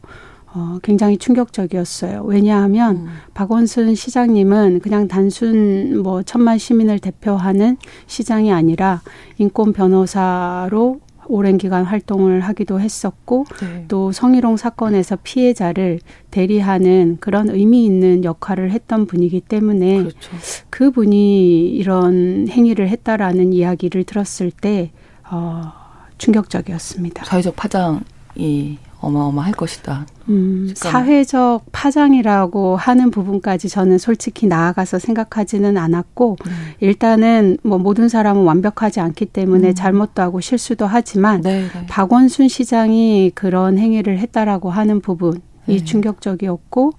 [0.55, 2.23] 어, 굉장히 충격적이었어요.
[2.25, 3.09] 왜냐하면 음.
[3.35, 7.77] 박원순 시장님은 그냥 단순 뭐 천만 시민을 대표하는
[8.07, 9.03] 시장이 아니라
[9.39, 13.85] 인권 변호사로 오랜 기간 활동을 하기도 했었고 네.
[13.89, 15.99] 또 성희롱 사건에서 피해자를
[16.31, 20.31] 대리하는 그런 의미 있는 역할을 했던 분이기 때문에 그렇죠.
[20.71, 24.93] 그분이 이런 행위를 했다라는 이야기를 들었을 때
[25.31, 25.73] 어,
[26.19, 27.25] 충격적이었습니다.
[27.25, 30.07] 사회적 파장이 어마어마할 것이다.
[30.29, 36.53] 음, 사회적 파장이라고 하는 부분까지 저는 솔직히 나아가서 생각하지는 않았고 음.
[36.81, 39.75] 일단은 뭐 모든 사람은 완벽하지 않기 때문에 음.
[39.75, 41.87] 잘못도 하고 실수도 하지만 네, 네.
[41.87, 45.85] 박원순 시장이 그런 행위를 했다라고 하는 부분이 네.
[45.85, 46.93] 충격적이었고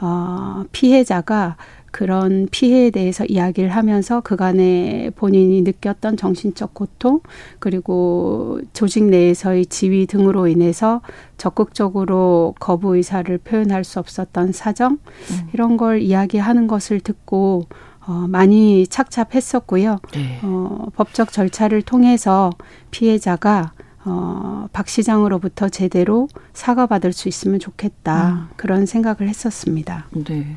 [0.00, 1.56] 어, 피해자가
[1.92, 7.20] 그런 피해에 대해서 이야기를 하면서 그간에 본인이 느꼈던 정신적 고통
[7.60, 11.02] 그리고 조직 내에서의 지위 등으로 인해서
[11.36, 15.48] 적극적으로 거부 의사를 표현할 수 없었던 사정 음.
[15.52, 17.66] 이런 걸 이야기하는 것을 듣고
[18.04, 19.98] 어, 많이 착잡했었고요.
[20.12, 20.40] 네.
[20.42, 22.50] 어, 법적 절차를 통해서
[22.90, 23.72] 피해자가
[24.04, 28.30] 어, 박 시장으로부터 제대로 사과받을 수 있으면 좋겠다.
[28.30, 28.48] 음.
[28.56, 30.06] 그런 생각을 했었습니다.
[30.10, 30.56] 네.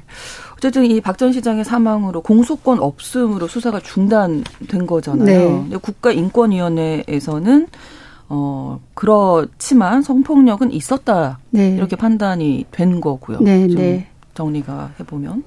[0.58, 5.68] 어쨌든 이 박 전 시장의 사망으로 공소권 없음으로 수사가 중단된 거잖아요.
[5.70, 5.78] 네.
[5.78, 7.68] 국가인권위원회에서는
[8.30, 11.38] 어, 그렇지만 성폭력은 있었다.
[11.52, 11.76] 네.
[11.76, 13.40] 이렇게 판단이 된 거고요.
[13.42, 14.08] 네, 네.
[14.34, 15.44] 정리가 해보면.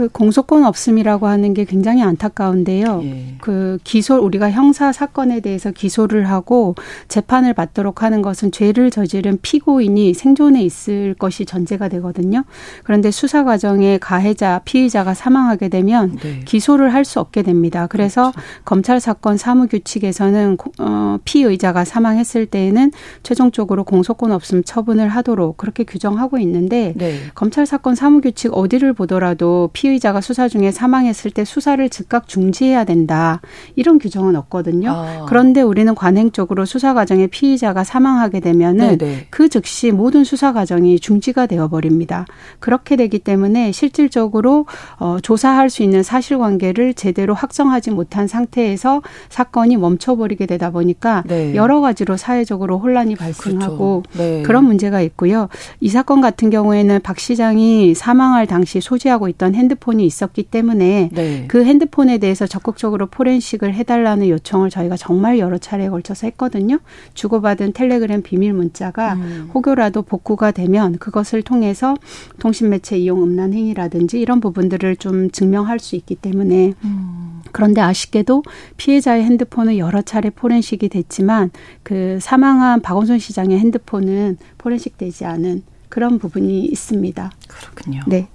[0.00, 3.02] 그 공소권 없음이라고 하는 게 굉장히 안타까운데요.
[3.04, 3.34] 예.
[3.42, 6.74] 그 기소 우리가 형사 사건에 대해서 기소를 하고
[7.08, 12.44] 재판을 받도록 하는 것은 죄를 저지른 피고인이 생존해 있을 것이 전제가 되거든요.
[12.82, 16.40] 그런데 수사 과정에 가해자 피의자가 사망하게 되면 네.
[16.46, 17.88] 기소를 할 수 없게 됩니다.
[17.88, 18.48] 그래서 그렇죠.
[18.64, 22.92] 검찰 사건 사무 규칙에서는 어, 피의자가 사망했을 때에는
[23.24, 27.18] 최종적으로 공소권 없음 처분을 하도록 그렇게 규정하고 있는데 네.
[27.34, 32.84] 검찰 사건 사무 규칙 어디를 보더라도 피 의자가 수사 중에 사망했을 때 수사를 즉각 중지해야
[32.84, 33.40] 된다.
[33.76, 34.90] 이런 규정은 없거든요.
[34.90, 35.26] 아.
[35.28, 39.10] 그런데 우리는 관행적으로 수사 과정에 피의자가 사망하게 되면은 네네.
[39.10, 39.26] 네.
[39.30, 42.26] 그 즉시 모든 수사 과정이 중지가 되어 버립니다.
[42.58, 44.66] 그렇게 되기 때문에 실질적으로
[44.98, 51.54] 어 조사할 수 있는 사실관계를 제대로 확정하지 못한 상태에서 사건이 멈춰버리게 되다 보니까 네.
[51.54, 54.18] 여러 가지로 사회적으로 혼란이 발생하고 그렇죠.
[54.18, 54.42] 네.
[54.42, 55.48] 그런 문제가 있고요.
[55.80, 61.44] 이 사건 같은 경우에는 박 시장이 사망할 당시 소지하고 있던 핸드 핸드폰이 있었기 때문에 네.
[61.48, 66.78] 그 핸드폰에 대해서 적극적으로 포렌식을 해달라는 요청을 저희가 정말 여러 차례에 걸쳐서 했거든요.
[67.14, 69.50] 주고받은 텔레그램 비밀 문자가 음.
[69.54, 71.94] 혹여라도 복구가 되면 그것을 통해서
[72.38, 77.42] 통신매체 이용 음란 행위라든지 이런 부분들을 좀 증명할 수 있기 때문에 음.
[77.52, 78.42] 그런데 아쉽게도
[78.76, 81.50] 피해자의 핸드폰은 여러 차례 포렌식이 됐지만
[81.82, 87.32] 그 사망한 박원순 시장의 핸드폰은 포렌식 되지 않은 그런 부분이 있습니다.
[87.48, 88.00] 그렇군요.
[88.06, 88.28] 네.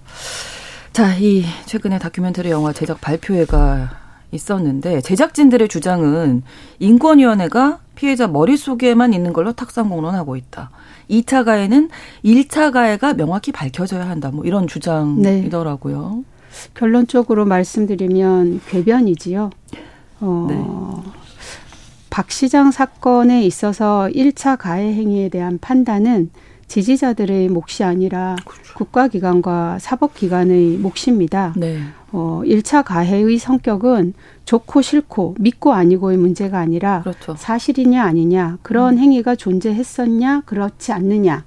[0.95, 3.89] 자, 이 최근에 다큐멘터리 영화 제작 발표회가
[4.31, 6.41] 있었는데 제작진들의 주장은
[6.79, 10.69] 인권위원회가 피해자 머릿속에만 있는 걸로 탁상 공론하고 있다.
[11.09, 11.89] 2차 가해는
[12.23, 14.31] 1차 가해가 명확히 밝혀져야 한다.
[14.31, 16.23] 뭐 이런 주장이더라고요.
[16.23, 16.69] 네.
[16.73, 19.49] 결론적으로 말씀드리면 궤변이지요.
[20.21, 20.65] 어, 네.
[22.09, 26.29] 박 시장 사건에 있어서 1차 가해 행위에 대한 판단은
[26.67, 28.73] 지지자들의 몫이 아니라 그렇죠.
[28.75, 31.53] 국가기관과 사법기관의 몫입니다.
[31.55, 31.79] 네.
[32.11, 34.13] 어, 1차 가해의 성격은
[34.45, 37.35] 좋고 싫고 믿고 아니고의 문제가 아니라 그렇죠.
[37.37, 38.99] 사실이냐 아니냐 그런 음.
[38.99, 41.41] 행위가 존재했었냐 그렇지 않느냐 의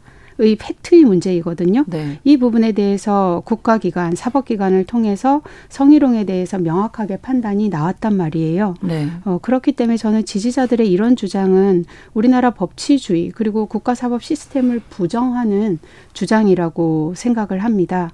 [0.56, 1.84] 팩트의 문제이거든요.
[1.86, 2.18] 네.
[2.24, 8.74] 이 부분에 대해서 국가기관, 사법기관을 통해서 성희롱에 대해서 명확하게 판단이 나왔단 말이에요.
[8.82, 9.08] 네.
[9.24, 11.84] 어, 그렇기 때문에 저는 지지자들의 이런 주장은
[12.14, 15.78] 우리나라 법치주의 그리고 국가사법 시스템을 부정하는
[16.12, 18.10] 주장이라고 생각을 합니다.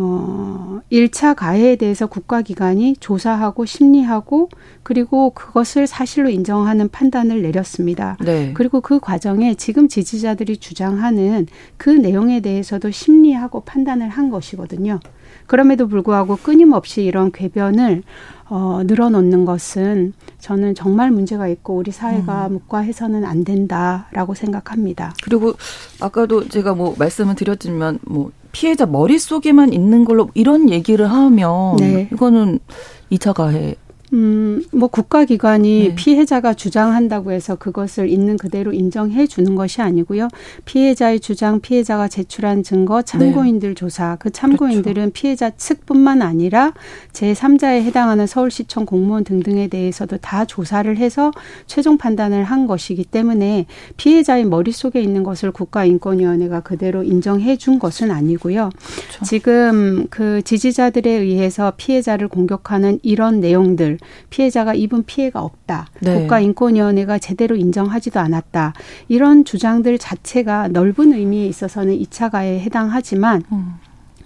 [0.00, 4.48] 어, 1차 가해에 대해서 국가기관이 조사하고 심리하고
[4.84, 8.16] 그리고 그것을 사실로 인정하는 판단을 내렸습니다.
[8.20, 8.52] 네.
[8.54, 15.00] 그리고 그 과정에 지금 지지자들이 주장하는 그 내용에 대해서도 심리하고 판단을 한 것이거든요.
[15.46, 18.04] 그럼에도 불구하고 끊임없이 이런 궤변을
[18.50, 22.52] 어, 늘어놓는 것은 저는 정말 문제가 있고 우리 사회가 음.
[22.54, 25.12] 묵과해서는 안 된다라고 생각합니다.
[25.22, 25.54] 그리고
[26.00, 32.08] 아까도 제가 뭐 말씀을 드렸지만 뭐 피해자 머릿속에만 있는 걸로 이런 얘기를 하면 네.
[32.12, 32.58] 이거는
[33.12, 33.74] 2차 가해
[34.12, 35.94] 음, 뭐 국가기관이 네.
[35.94, 40.28] 피해자가 주장한다고 해서 그것을 있는 그대로 인정해 주는 것이 아니고요.
[40.64, 43.74] 피해자의 주장, 피해자가 제출한 증거, 참고인들 네.
[43.74, 44.16] 조사.
[44.16, 45.12] 그 참고인들은 그렇죠.
[45.12, 46.72] 피해자 측뿐만 아니라
[47.12, 51.30] 제3자에 해당하는 서울시청 공무원 등등에 대해서도 다 조사를 해서
[51.66, 58.70] 최종 판단을 한 것이기 때문에 피해자의 머릿속에 있는 것을 국가인권위원회가 그대로 인정해 준 것은 아니고요.
[58.70, 59.24] 그렇죠.
[59.24, 63.97] 지금 그 지지자들에 의해서 피해자를 공격하는 이런 내용들
[64.30, 65.88] 피해자가 입은 피해가 없다.
[66.00, 66.20] 네.
[66.20, 68.74] 국가인권위원회가 제대로 인정하지도 않았다.
[69.08, 73.74] 이런 주장들 자체가 넓은 의미에 있어서는 2차 가해에 해당하지만 음.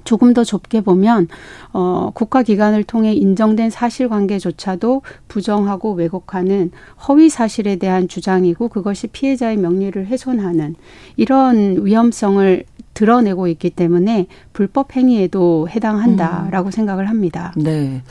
[0.04, 1.28] 조금 더 좁게 보면
[1.72, 6.70] 어 국가기관을 통해 인정된 사실관계조차도 부정하고 왜곡하는
[7.08, 10.74] 허위 사실에 대한 주장이고 그것이 피해자의 명예를 훼손하는
[11.16, 12.64] 이런 위험성을
[12.94, 16.70] 드러내고 있기 때문에 불법 행위에도 해당한다라고 음.
[16.70, 17.52] 생각을 합니다.
[17.56, 18.02] 네.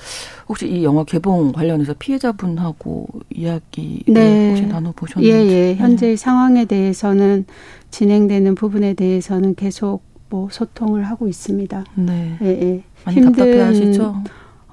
[0.50, 4.50] 혹시 이 영화 개봉 관련해서 피해자분하고 이야기 네.
[4.50, 5.32] 혹시 나눠 보셨는지?
[5.32, 5.76] 예, 예.
[5.76, 6.16] 현재 네.
[6.16, 7.46] 상황에 대해서는
[7.92, 11.84] 진행되는 부분에 대해서는 계속 뭐 소통을 하고 있습니다.
[11.96, 12.38] 네.
[12.42, 12.84] 예, 예.
[13.06, 14.24] 많이 힘든 답답해하시죠?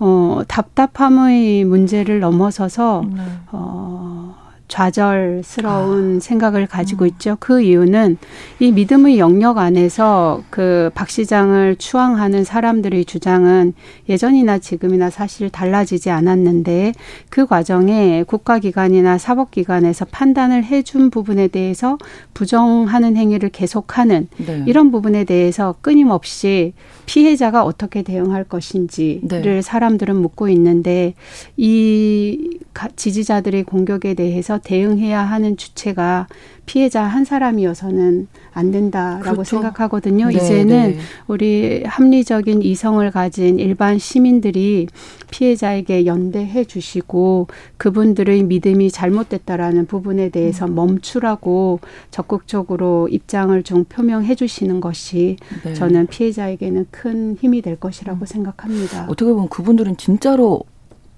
[0.01, 3.23] 어, 답답함의 문제를 넘어서서 네.
[3.51, 4.35] 어
[4.69, 6.21] 좌절스러운 아.
[6.21, 7.09] 생각을 가지고 음.
[7.09, 7.37] 있죠.
[7.41, 8.19] 그 이유는
[8.61, 13.75] 이 믿음의 영역 안에서 그 박 시장을 추앙하는 사람들의 주장은
[14.09, 16.93] 예전이나 지금이나 사실 달라지지 않았는데
[17.31, 21.99] 그 과정에 국가기관이나 사법기관에서 판단을 해준 부분에 대해서
[22.35, 24.65] 부정하는 행위를 계속하는 네.
[24.67, 26.73] 이런 부분에 대해서 끊임없이
[27.07, 29.63] 피해자가 어떻게 대응할 것인지를 네.
[29.63, 31.15] 사람들은 묻고 있는데
[31.57, 32.59] 이
[32.97, 36.27] 지지자들의 공격에 대해서 대응해야 하는 주체가
[36.69, 39.45] 피해자 한 사람이어서는 안 된다라고 그렇죠.
[39.45, 40.27] 생각하거든요.
[40.29, 40.99] 네, 이제는 네.
[41.27, 44.87] 우리 합리적인 이성을 가진 일반 시민들이
[45.31, 47.49] 피해자에게 연대해 주시고
[47.79, 50.75] 그분들의 믿음이 잘못됐다라는 부분에 대해서 음.
[50.75, 51.81] 멈추라고
[52.11, 55.73] 적극적으로 입장을 좀 표명해 주시는 것이 네.
[55.73, 58.27] 저는 피해자에게는 큰 힘이 될 것이라고 음.
[58.27, 59.07] 생각합니다.
[59.09, 60.63] 어떻게 보면 그분들은 진짜로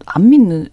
[0.07, 0.69] 안 믿는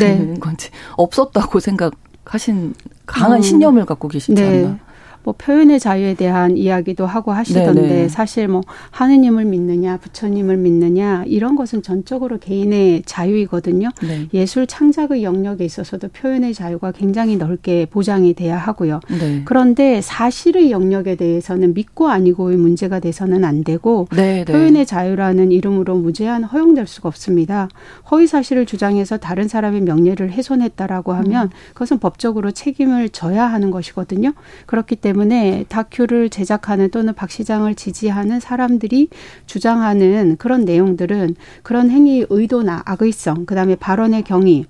[0.00, 0.34] 네.
[0.40, 1.92] 건지 없었다고 생각
[2.24, 2.74] 하신
[3.06, 3.42] 강한 음.
[3.42, 4.64] 신념을 갖고 계시지 네.
[4.64, 4.78] 않나.
[5.24, 7.94] 뭐 표현의 자유에 대한 이야기도 하고 하시던데 네네.
[7.94, 8.08] 네.
[8.08, 8.60] 사실 뭐
[8.90, 13.88] 하느님을 믿느냐 부처님을 믿느냐 이런 것은 전적으로 개인의 자유이거든요.
[14.02, 14.28] 네.
[14.34, 19.00] 예술 창작의 영역에 있어서도 표현의 자유가 굉장히 넓게 보장이 돼야 하고요.
[19.18, 19.42] 네.
[19.46, 24.44] 그런데 사실의 영역에 대해서는 믿고 아니고의 문제가 돼서는 안 되고 네네.
[24.44, 24.52] 네.
[24.52, 27.68] 표현의 자유라는 이름으로 무제한 허용될 수가 없습니다.
[28.10, 31.50] 허위 사실을 주장해서 다른 사람의 명예를 훼손했다라고 하면 음.
[31.72, 34.34] 그것은 법적으로 책임을 져야 하는 것이거든요.
[34.66, 39.08] 그렇기 때문에 때문에 다큐를 제작하는 또는 박 시장을 지지하는 사람들이
[39.46, 44.66] 주장하는 그런 내용들은 그런 행위의 의도나 악의성, 그 다음에 발언의 경위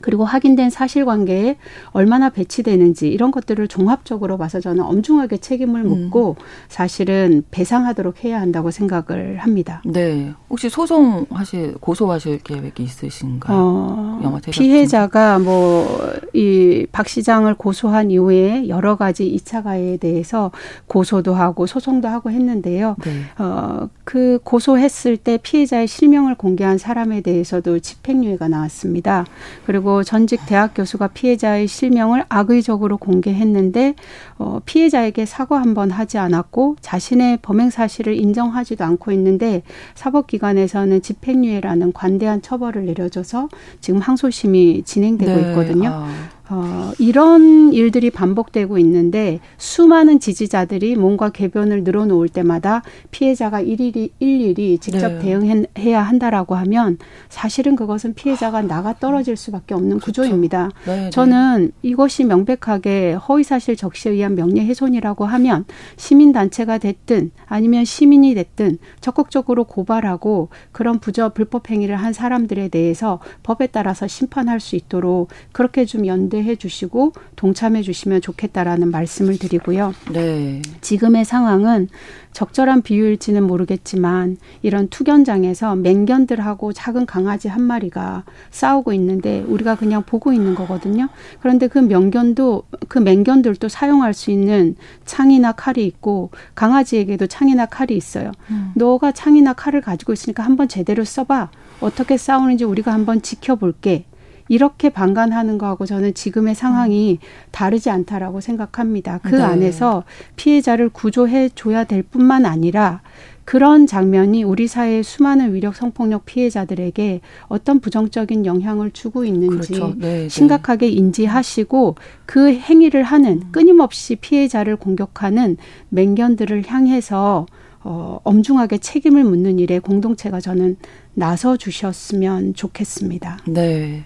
[0.00, 1.56] 그리고 확인된 사실관계에
[1.90, 5.88] 얼마나 배치되는지 이런 것들을 종합적으로 봐서 저는 엄중하게 책임을 음.
[5.88, 6.44] 묻고 음.
[6.68, 9.82] 사실은 배상하도록 해야 한다고 생각을 합니다.
[9.84, 10.32] 네.
[10.50, 13.56] 혹시 소송하실 고소하실 계획이 있으신가요?
[13.58, 15.86] 어, 영화 피해자가 뭐
[16.34, 20.50] 이 박 시장을 고소한 이후에 여러 가지 이차 가해에 대해서
[20.86, 22.96] 고소도 하고 소송도 하고 했는데요.
[23.04, 23.22] 네.
[23.38, 29.26] 어, 그 고소했을 때 피해자의 실명을 공개한 사람에 대해서도 집행유예가 나왔습니다.
[29.66, 33.94] 그리고 그리고 전직 대학 교수가 피해자의 실명을 악의적으로 공개했는데
[34.36, 39.62] 어, 피해자에게 사과 한 번 하지 않았고 자신의 범행 사실을 인정하지도 않고 있는데
[39.94, 43.48] 사법기관에서는 집행유예라는 관대한 처벌을 내려줘서
[43.80, 45.48] 지금 항소심이 진행되고 네.
[45.50, 45.90] 있거든요.
[45.92, 46.35] 아.
[46.48, 55.08] 어, 이런 일들이 반복되고 있는데 수많은 지지자들이 뭔가 개변을 늘어놓을 때마다 피해자가 일일이 일일이 직접
[55.14, 55.18] 네.
[55.18, 60.22] 대응해야 한다라고 하면 사실은 그것은 피해자가 나가 떨어질 수밖에 없는 그렇죠.
[60.22, 60.70] 구조입니다.
[60.86, 61.10] 네, 네.
[61.10, 65.64] 저는 이것이 명백하게 허위사실 적시에 의한 명예훼손이라고 하면
[65.96, 73.66] 시민단체가 됐든 아니면 시민이 됐든 적극적으로 고발하고 그런 부저 불법 행위를 한 사람들에 대해서 법에
[73.66, 79.94] 따라서 심판할 수 있도록 그렇게 좀 연대 연대해 주시고 동참해 주시면 좋겠다라는 말씀을 드리고요.
[80.12, 80.60] 네.
[80.82, 81.88] 지금의 상황은
[82.32, 90.32] 적절한 비유일지는 모르겠지만 이런 투견장에서 맹견들하고 작은 강아지 한 마리가 싸우고 있는데 우리가 그냥 보고
[90.32, 91.08] 있는 거거든요.
[91.40, 94.76] 그런데 그 명견도 그 맹견들도 사용할 수 있는
[95.06, 98.32] 창이나 칼이 있고 강아지에게도 창이나 칼이 있어요.
[98.50, 98.72] 음.
[98.74, 101.50] 너가 창이나 칼을 가지고 있으니까 한번 제대로 써봐.
[101.80, 104.04] 어떻게 싸우는지 우리가 한번 지켜볼게.
[104.48, 107.18] 이렇게 방관하는 거하고 저는 지금의 상황이
[107.50, 109.18] 다르지 않다라고 생각합니다.
[109.22, 109.42] 그 네.
[109.42, 110.04] 안에서
[110.36, 113.00] 피해자를 구조해 줘야 될 뿐만 아니라
[113.46, 119.94] 그런 장면이 우리 사회의 수많은 위력 성폭력 피해자들에게 어떤 부정적인 영향을 주고 있는지 그렇죠.
[119.96, 120.28] 네, 네.
[120.28, 121.94] 심각하게 인지하시고
[122.26, 125.58] 그 행위를 하는 끊임없이 피해자를 공격하는
[125.90, 127.46] 맹견들을 향해서
[127.88, 130.76] 어, 엄중하게 책임을 묻는 일에 공동체가 저는
[131.14, 133.38] 나서 주셨으면 좋겠습니다.
[133.46, 134.02] 네.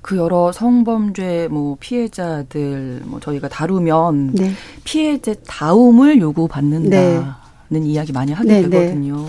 [0.00, 4.52] 그 여러 성범죄 뭐 피해자들 뭐 저희가 다루면 네.
[4.84, 6.88] 피해자 다움을 요구받는다.
[6.88, 7.22] 네.
[7.70, 8.68] 는 이야기 많이 하게 네, 네.
[8.68, 9.26] 되거든요.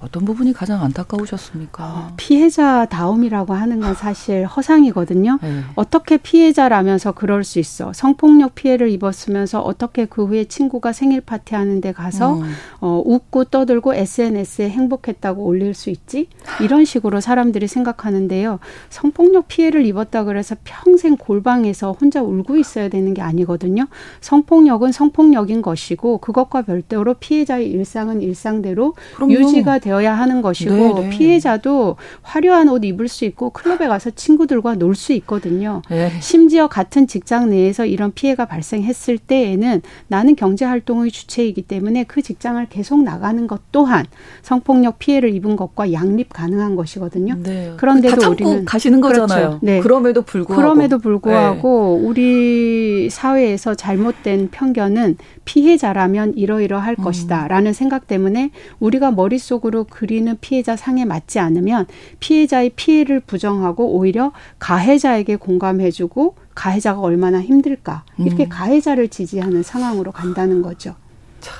[0.00, 1.84] 어떤 부분이 가장 안타까우셨습니까?
[1.84, 5.38] 어, 피해자 다움이라고 하는 건 사실 허상이거든요.
[5.42, 5.62] 네.
[5.74, 7.92] 어떻게 피해자라면서 그럴 수 있어?
[7.92, 12.52] 성폭력 피해를 입었으면서 어떻게 그 후에 친구가 생일 파티 하는데 가서 음.
[12.80, 16.28] 어, 웃고 떠들고 SNS에 행복했다고 올릴 수 있지?
[16.60, 18.58] 이런 식으로 사람들이 생각하는데요.
[18.90, 23.86] 성폭력 피해를 입었다 그래서 평생 골방에서 혼자 울고 있어야 되는 게 아니거든요.
[24.20, 29.32] 성폭력은 성폭력인 것이고 그것과 별도로 피해자의 일상은 일상대로 그럼요.
[29.32, 31.00] 유지가 되어야 하는 것이고 네네.
[31.00, 31.08] 네.
[31.10, 35.82] 피해자도 화려한 옷 입을 수 있고 클럽에 가서 친구들과 놀 수 있거든요.
[35.90, 36.10] 네.
[36.20, 42.64] 심지어 같은 직장 내에서 이런 피해가 발생했을 때에는 나는 경제 활동의 주체이기 때문에 그 직장을
[42.70, 44.06] 계속 나가는 것 또한
[44.40, 47.36] 성폭력 피해를 입은 것과 양립 가능한 것이거든요.
[47.42, 47.74] 네.
[47.76, 49.48] 그런데도 우리는 가시는 거잖아요.
[49.48, 49.58] 그렇죠.
[49.62, 49.80] 네.
[49.80, 52.08] 그럼에도 불구하고 그럼에도 불구하고 네.
[52.08, 57.04] 우리 사회에서 잘못된 편견은 피해자라면 이러이러할 음.
[57.04, 61.86] 것이다라는 생각 때문에 우리가 머릿속으로 그리는 피해자 상에 맞지 않으면
[62.20, 68.48] 피해자의 피해를 부정하고 오히려 가해자에게 공감해주고 가해자가 얼마나 힘들까 이렇게 음.
[68.48, 70.94] 가해자를 지지하는 상황으로 간다는 거죠.
[71.40, 71.54] 참,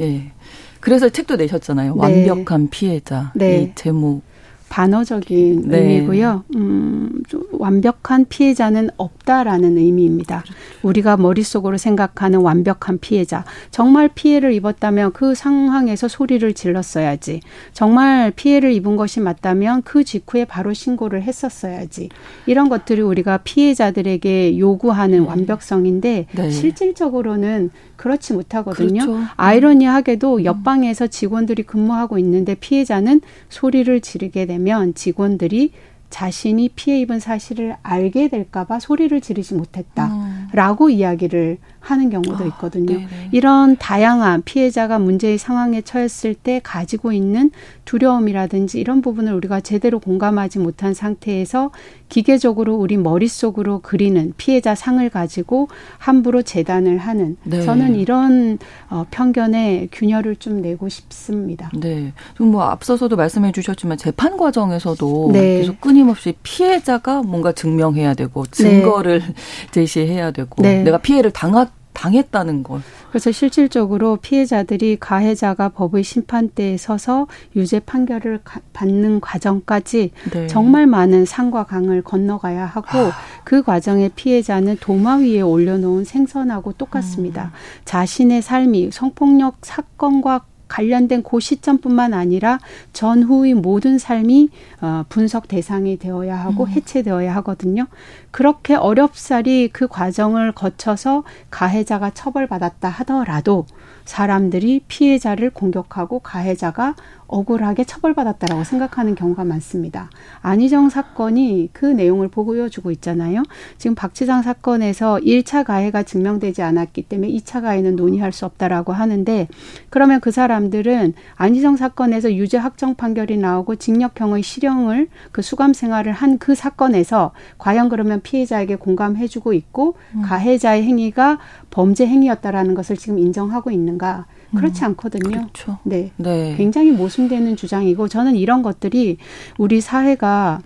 [0.00, 0.32] 예.
[0.80, 1.94] 그래서 책도 내셨잖아요.
[1.94, 2.00] 네.
[2.00, 3.32] 완벽한 피해자.
[3.34, 3.62] 네.
[3.62, 4.22] 이 제목.
[4.68, 5.78] 반어적인 네.
[5.78, 6.44] 의미고요.
[6.56, 10.42] 음, 완벽한 피해자는 없다라는 의미입니다.
[10.42, 10.54] 그렇죠.
[10.82, 13.44] 우리가 머릿속으로 생각하는 완벽한 피해자.
[13.70, 17.40] 정말 피해를 입었다면 그 상황에서 소리를 질렀어야지.
[17.72, 22.08] 정말 피해를 입은 것이 맞다면 그 직후에 바로 신고를 했었어야지.
[22.46, 25.26] 이런 것들이 우리가 피해자들에게 요구하는 네.
[25.26, 26.50] 완벽성인데 네.
[26.50, 29.06] 실질적으로는 그렇지 못하거든요.
[29.06, 29.24] 그렇죠.
[29.36, 30.44] 아이러니하게도 음.
[30.44, 35.72] 옆방에서 직원들이 근무하고 있는데 피해자는 소리를 지르게 되면 직원들이
[36.10, 40.90] 자신이 피해 입은 사실을 알게 될까봐 소리를 지르지 못했다라고 음.
[40.90, 42.96] 이야기를 하는 경우도 아, 있거든요.
[42.98, 47.50] 아, 이런 다양한 피해자가 문제의 상황에 처했을 때 가지고 있는
[47.84, 51.70] 두려움이라든지 이런 부분을 우리가 제대로 공감하지 못한 상태에서
[52.08, 55.68] 기계적으로 우리 머릿속으로 그리는 피해자 상을 가지고
[55.98, 57.62] 함부로 재단을 하는 네.
[57.62, 58.58] 저는 이런
[58.88, 61.70] 어, 편견에 균열을 좀 내고 싶습니다.
[61.74, 62.12] 네.
[62.36, 65.58] 좀 뭐 앞서서도 말씀해 주셨지만 재판 과정에서도 네.
[65.58, 69.34] 계속 끊임없이 피해자가 뭔가 증명해야 되고 증거를 네.
[69.72, 70.84] 제시해야 되고 네.
[70.84, 72.82] 내가 피해를 당한 당했다는 걸.
[73.08, 77.26] 그래서 실질적으로 피해자들이 가해자가 법의 심판대에 서서
[77.56, 78.40] 유죄 판결을
[78.72, 80.46] 받는 과정까지 네.
[80.48, 83.12] 정말 많은 산과 강을 건너가야 하고 아.
[83.44, 87.44] 그 과정에 피해자는 도마 위에 올려놓은 생선하고 똑같습니다.
[87.44, 87.84] 음.
[87.84, 92.58] 자신의 삶이 성폭력 사건과 관련된 그 시점뿐만 아니라
[92.92, 94.48] 전후의 모든 삶이
[94.80, 96.68] 어, 분석 대상이 되어야 하고 음.
[96.68, 97.86] 해체되어야 하거든요.
[98.34, 103.64] 그렇게 어렵사리 그 과정을 거쳐서 가해자가 처벌받았다 하더라도
[104.04, 110.10] 사람들이 피해자를 공격하고 가해자가 억울하게 처벌받았다라고 생각하는 경우가 많습니다.
[110.42, 113.42] 안희정 사건이 그 내용을 보여주고 있잖아요.
[113.78, 119.48] 지금 박지장 사건에서 1차 가해가 증명되지 않았기 때문에 2차 가해는 논의할 수 없다라고 하는데
[119.88, 126.34] 그러면 그 사람들은 안희정 사건에서 유죄 확정 판결이 나오고 징역형의 실형을 그 수감 생활을 한
[126.38, 130.22] 그 사건에서 과연 그러면 피해자에게 공감해주고 있고 음.
[130.22, 131.38] 가해자의 행위가
[131.70, 134.26] 범죄 행위였다라는 것을 지금 인정하고 있는가?
[134.56, 135.30] 그렇지 음, 않거든요.
[135.30, 135.78] 그렇죠.
[135.84, 136.10] 네.
[136.16, 136.54] 네.
[136.56, 139.18] 굉장히 모순되는 주장이고 저는 이런 것들이
[139.58, 140.60] 우리 사회가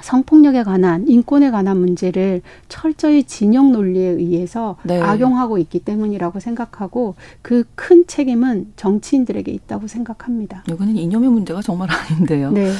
[0.00, 5.00] 성폭력에 관한 인권에 관한 문제를 철저히 진영 논리에 의해서 네.
[5.00, 10.62] 악용하고 있기 때문이라고 생각하고 그 큰 책임은 정치인들에게 있다고 생각합니다.
[10.68, 12.52] 이거는 이념의 문제가 정말 아닌데요.
[12.52, 12.70] 네.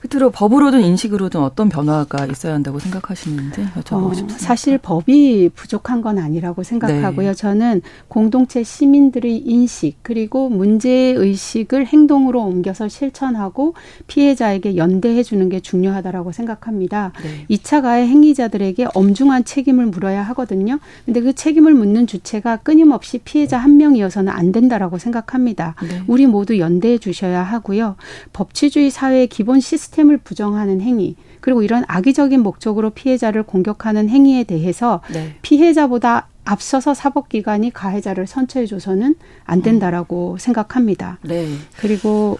[0.00, 4.38] 끝으로 법으로든 인식으로든 어떤 변화가 있어야 한다고 생각하시는지 여쭤보고 어, 싶습니다.
[4.38, 7.28] 사실 법이 부족한 건 아니라고 생각하고요.
[7.28, 7.34] 네.
[7.34, 13.74] 저는 공동체 시민들의 인식 그리고 문제 의식을 행동으로 옮겨서 실천하고
[14.06, 17.12] 피해자에게 연대해 주는 게 중요하다라고 생각합니다.
[17.22, 17.46] 네.
[17.56, 20.78] 2차 가해 행위자들에게 엄중한 책임을 물어야 하거든요.
[21.04, 25.74] 근데 그 책임을 묻는 주체가 끊임없이 피해자 한 명이어서는 안 된다라고 생각합니다.
[25.82, 26.02] 네.
[26.06, 27.96] 우리 모두 연대해 주셔야 하고요.
[28.32, 35.00] 법치주의 사회의 기본 시스템 시스템을 부정하는 행위 그리고 이런 악의적인 목적으로 피해자를 공격하는 행위에 대해서
[35.12, 35.34] 네.
[35.42, 40.38] 피해자보다 앞서서 사법기관이 가해자를 선처해줘서는 안 된다라고 음.
[40.38, 41.18] 생각합니다.
[41.22, 41.46] 네.
[41.78, 42.38] 그리고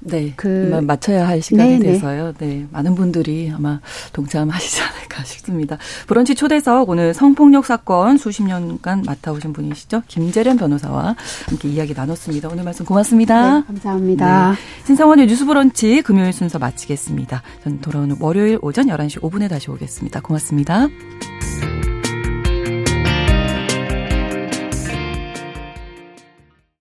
[0.00, 0.32] 네.
[0.36, 1.92] 그 맞춰야 할 시간이 네네.
[1.92, 2.32] 돼서요.
[2.38, 2.66] 네.
[2.70, 3.80] 많은 분들이 아마
[4.12, 5.78] 동참하시지 않을까 싶습니다.
[6.06, 10.02] 브런치 초대석 오늘 성폭력 사건 수십 년간 맡아오신 분이시죠.
[10.08, 11.16] 김재련 변호사와
[11.48, 12.48] 함께 이야기 나눴습니다.
[12.48, 13.60] 오늘 말씀 고맙습니다.
[13.60, 14.50] 네, 감사합니다.
[14.52, 14.56] 네.
[14.86, 17.42] 신성원의 뉴스 브런치 금요일 순서 마치겠습니다.
[17.64, 20.20] 전 돌아오는 월요일 오전 11시 5분에 다시 오겠습니다.
[20.20, 20.88] 고맙습니다.